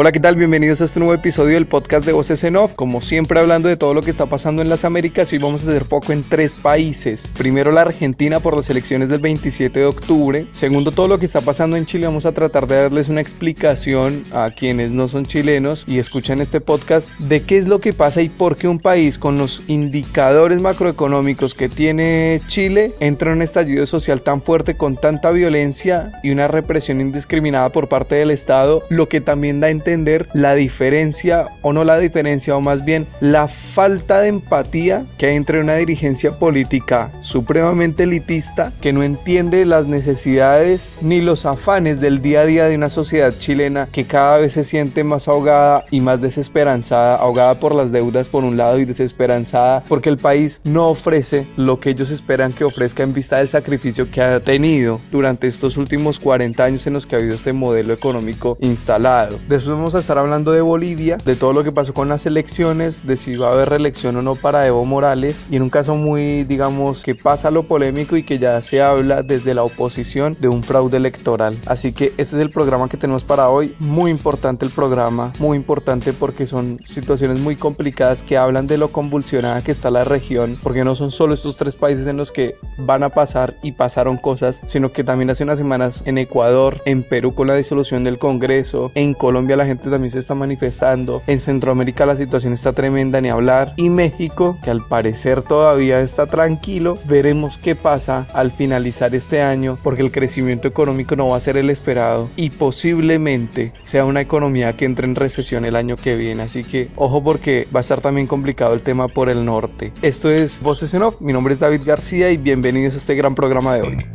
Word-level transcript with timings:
Hola, 0.00 0.12
¿qué 0.12 0.20
tal? 0.20 0.36
Bienvenidos 0.36 0.80
a 0.80 0.84
este 0.84 1.00
nuevo 1.00 1.12
episodio 1.12 1.54
del 1.54 1.66
podcast 1.66 2.06
de 2.06 2.12
Voces 2.12 2.44
en 2.44 2.54
Off. 2.54 2.72
Como 2.74 3.00
siempre, 3.00 3.40
hablando 3.40 3.68
de 3.68 3.76
todo 3.76 3.94
lo 3.94 4.02
que 4.02 4.12
está 4.12 4.26
pasando 4.26 4.62
en 4.62 4.68
las 4.68 4.84
Américas, 4.84 5.32
hoy 5.32 5.40
vamos 5.40 5.62
a 5.66 5.70
hacer 5.72 5.86
poco 5.86 6.12
en 6.12 6.22
tres 6.22 6.54
países. 6.54 7.32
Primero, 7.36 7.72
la 7.72 7.80
Argentina 7.80 8.38
por 8.38 8.54
las 8.54 8.70
elecciones 8.70 9.08
del 9.08 9.18
27 9.18 9.80
de 9.80 9.86
octubre. 9.86 10.46
Segundo, 10.52 10.92
todo 10.92 11.08
lo 11.08 11.18
que 11.18 11.26
está 11.26 11.40
pasando 11.40 11.76
en 11.76 11.84
Chile. 11.84 12.06
Vamos 12.06 12.26
a 12.26 12.32
tratar 12.32 12.68
de 12.68 12.76
darles 12.76 13.08
una 13.08 13.20
explicación 13.20 14.22
a 14.30 14.52
quienes 14.56 14.92
no 14.92 15.08
son 15.08 15.26
chilenos 15.26 15.82
y 15.88 15.98
escuchan 15.98 16.40
este 16.40 16.60
podcast 16.60 17.10
de 17.18 17.42
qué 17.42 17.56
es 17.56 17.66
lo 17.66 17.80
que 17.80 17.92
pasa 17.92 18.22
y 18.22 18.28
por 18.28 18.56
qué 18.56 18.68
un 18.68 18.78
país 18.78 19.18
con 19.18 19.36
los 19.36 19.64
indicadores 19.66 20.60
macroeconómicos 20.60 21.54
que 21.54 21.68
tiene 21.68 22.40
Chile 22.46 22.94
entra 23.00 23.32
en 23.32 23.38
un 23.38 23.42
estallido 23.42 23.84
social 23.84 24.22
tan 24.22 24.42
fuerte 24.42 24.76
con 24.76 24.94
tanta 24.94 25.32
violencia 25.32 26.12
y 26.22 26.30
una 26.30 26.46
represión 26.46 27.00
indiscriminada 27.00 27.72
por 27.72 27.88
parte 27.88 28.14
del 28.14 28.30
Estado, 28.30 28.84
lo 28.90 29.08
que 29.08 29.20
también 29.20 29.58
da 29.58 29.66
a 29.66 29.70
entender 29.92 30.28
la 30.34 30.54
diferencia, 30.54 31.48
o 31.62 31.72
no 31.72 31.84
la 31.84 31.98
diferencia, 31.98 32.56
o 32.56 32.60
más 32.60 32.84
bien 32.84 33.06
la 33.20 33.48
falta 33.48 34.20
de 34.20 34.28
empatía 34.28 35.04
que 35.16 35.26
hay 35.26 35.36
entre 35.36 35.60
una 35.60 35.76
dirigencia 35.76 36.32
política 36.38 37.10
supremamente 37.20 38.02
elitista 38.02 38.72
que 38.80 38.92
no 38.92 39.02
entiende 39.02 39.64
las 39.64 39.86
necesidades 39.86 40.90
ni 41.00 41.20
los 41.20 41.46
afanes 41.46 42.00
del 42.00 42.20
día 42.20 42.40
a 42.40 42.46
día 42.46 42.64
de 42.66 42.76
una 42.76 42.90
sociedad 42.90 43.32
chilena 43.38 43.88
que 43.90 44.04
cada 44.04 44.38
vez 44.38 44.52
se 44.52 44.64
siente 44.64 45.04
más 45.04 45.26
ahogada 45.26 45.84
y 45.90 46.00
más 46.00 46.20
desesperanzada, 46.20 47.16
ahogada 47.16 47.58
por 47.58 47.74
las 47.74 47.90
deudas 47.90 48.28
por 48.28 48.44
un 48.44 48.56
lado 48.56 48.78
y 48.78 48.84
desesperanzada 48.84 49.84
porque 49.88 50.10
el 50.10 50.18
país 50.18 50.60
no 50.64 50.88
ofrece 50.88 51.46
lo 51.56 51.80
que 51.80 51.90
ellos 51.90 52.10
esperan 52.10 52.52
que 52.52 52.64
ofrezca 52.64 53.02
en 53.02 53.14
vista 53.14 53.38
del 53.38 53.48
sacrificio 53.48 54.10
que 54.10 54.20
ha 54.20 54.40
tenido 54.40 55.00
durante 55.10 55.46
estos 55.46 55.76
últimos 55.76 56.20
40 56.20 56.62
años 56.62 56.86
en 56.86 56.92
los 56.92 57.06
que 57.06 57.16
ha 57.16 57.18
habido 57.18 57.34
este 57.34 57.52
modelo 57.52 57.94
económico 57.94 58.58
instalado. 58.60 59.38
Después 59.48 59.77
vamos 59.78 59.94
a 59.94 60.00
estar 60.00 60.18
hablando 60.18 60.50
de 60.50 60.60
Bolivia, 60.60 61.18
de 61.24 61.36
todo 61.36 61.52
lo 61.52 61.62
que 61.62 61.70
pasó 61.70 61.94
con 61.94 62.08
las 62.08 62.26
elecciones, 62.26 63.06
de 63.06 63.16
si 63.16 63.36
va 63.36 63.48
a 63.48 63.52
haber 63.52 63.68
reelección 63.68 64.16
o 64.16 64.22
no 64.22 64.34
para 64.34 64.66
Evo 64.66 64.84
Morales 64.84 65.46
y 65.50 65.56
en 65.56 65.62
un 65.62 65.70
caso 65.70 65.94
muy, 65.94 66.42
digamos, 66.44 67.04
que 67.04 67.14
pasa 67.14 67.52
lo 67.52 67.62
polémico 67.62 68.16
y 68.16 68.24
que 68.24 68.40
ya 68.40 68.60
se 68.60 68.82
habla 68.82 69.22
desde 69.22 69.54
la 69.54 69.62
oposición 69.62 70.36
de 70.40 70.48
un 70.48 70.64
fraude 70.64 70.96
electoral. 70.96 71.58
Así 71.66 71.92
que 71.92 72.06
este 72.16 72.36
es 72.36 72.42
el 72.42 72.50
programa 72.50 72.88
que 72.88 72.96
tenemos 72.96 73.22
para 73.22 73.50
hoy. 73.50 73.74
Muy 73.78 74.10
importante 74.10 74.64
el 74.64 74.72
programa, 74.72 75.32
muy 75.38 75.56
importante 75.56 76.12
porque 76.12 76.46
son 76.46 76.80
situaciones 76.84 77.38
muy 77.38 77.54
complicadas 77.54 78.24
que 78.24 78.36
hablan 78.36 78.66
de 78.66 78.78
lo 78.78 78.88
convulsionada 78.88 79.62
que 79.62 79.70
está 79.70 79.92
la 79.92 80.02
región, 80.02 80.58
porque 80.62 80.82
no 80.82 80.96
son 80.96 81.12
solo 81.12 81.34
estos 81.34 81.56
tres 81.56 81.76
países 81.76 82.08
en 82.08 82.16
los 82.16 82.32
que 82.32 82.56
van 82.78 83.04
a 83.04 83.10
pasar 83.10 83.54
y 83.62 83.72
pasaron 83.72 84.16
cosas, 84.16 84.60
sino 84.66 84.90
que 84.90 85.04
también 85.04 85.30
hace 85.30 85.44
unas 85.44 85.58
semanas 85.58 86.02
en 86.04 86.18
Ecuador, 86.18 86.82
en 86.84 87.04
Perú 87.04 87.32
con 87.32 87.46
la 87.46 87.54
disolución 87.54 88.02
del 88.02 88.18
Congreso, 88.18 88.90
en 88.96 89.14
Colombia 89.14 89.56
la 89.58 89.66
gente 89.66 89.90
también 89.90 90.10
se 90.10 90.18
está 90.18 90.34
manifestando. 90.34 91.22
En 91.26 91.40
Centroamérica 91.40 92.06
la 92.06 92.16
situación 92.16 92.54
está 92.54 92.72
tremenda, 92.72 93.20
ni 93.20 93.28
hablar. 93.28 93.74
Y 93.76 93.90
México, 93.90 94.56
que 94.62 94.70
al 94.70 94.86
parecer 94.86 95.42
todavía 95.42 96.00
está 96.00 96.26
tranquilo, 96.26 96.98
veremos 97.04 97.58
qué 97.58 97.74
pasa 97.74 98.26
al 98.32 98.52
finalizar 98.52 99.14
este 99.14 99.42
año, 99.42 99.78
porque 99.82 100.02
el 100.02 100.12
crecimiento 100.12 100.68
económico 100.68 101.16
no 101.16 101.28
va 101.28 101.36
a 101.36 101.40
ser 101.40 101.56
el 101.56 101.68
esperado 101.68 102.30
y 102.36 102.50
posiblemente 102.50 103.72
sea 103.82 104.04
una 104.04 104.20
economía 104.20 104.76
que 104.76 104.84
entre 104.84 105.06
en 105.06 105.16
recesión 105.16 105.66
el 105.66 105.76
año 105.76 105.96
que 105.96 106.14
viene. 106.14 106.44
Así 106.44 106.64
que 106.64 106.88
ojo 106.96 107.22
porque 107.22 107.66
va 107.74 107.80
a 107.80 107.82
estar 107.82 108.00
también 108.00 108.26
complicado 108.26 108.74
el 108.74 108.80
tema 108.80 109.08
por 109.08 109.28
el 109.28 109.44
norte. 109.44 109.92
Esto 110.02 110.30
es 110.30 110.60
Voces 110.60 110.94
en 110.94 111.02
Off. 111.02 111.20
Mi 111.20 111.32
nombre 111.32 111.54
es 111.54 111.60
David 111.60 111.82
García 111.84 112.30
y 112.30 112.36
bienvenidos 112.36 112.94
a 112.94 112.98
este 112.98 113.16
gran 113.16 113.34
programa 113.34 113.74
de 113.74 113.82
hoy. 113.82 114.06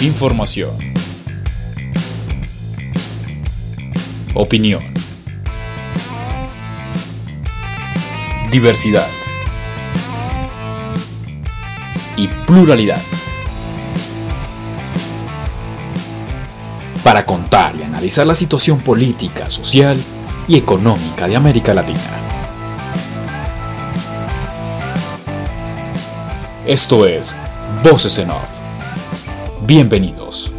Información 0.00 0.91
Opinión. 4.34 4.82
Diversidad. 8.50 9.06
Y 12.16 12.28
pluralidad. 12.46 13.02
Para 17.04 17.26
contar 17.26 17.76
y 17.76 17.82
analizar 17.82 18.26
la 18.26 18.34
situación 18.34 18.80
política, 18.80 19.50
social 19.50 20.02
y 20.48 20.56
económica 20.56 21.28
de 21.28 21.36
América 21.36 21.74
Latina. 21.74 22.00
Esto 26.66 27.06
es 27.06 27.36
Voces 27.82 28.16
en 28.18 28.30
Off. 28.30 28.48
Bienvenidos. 29.66 30.52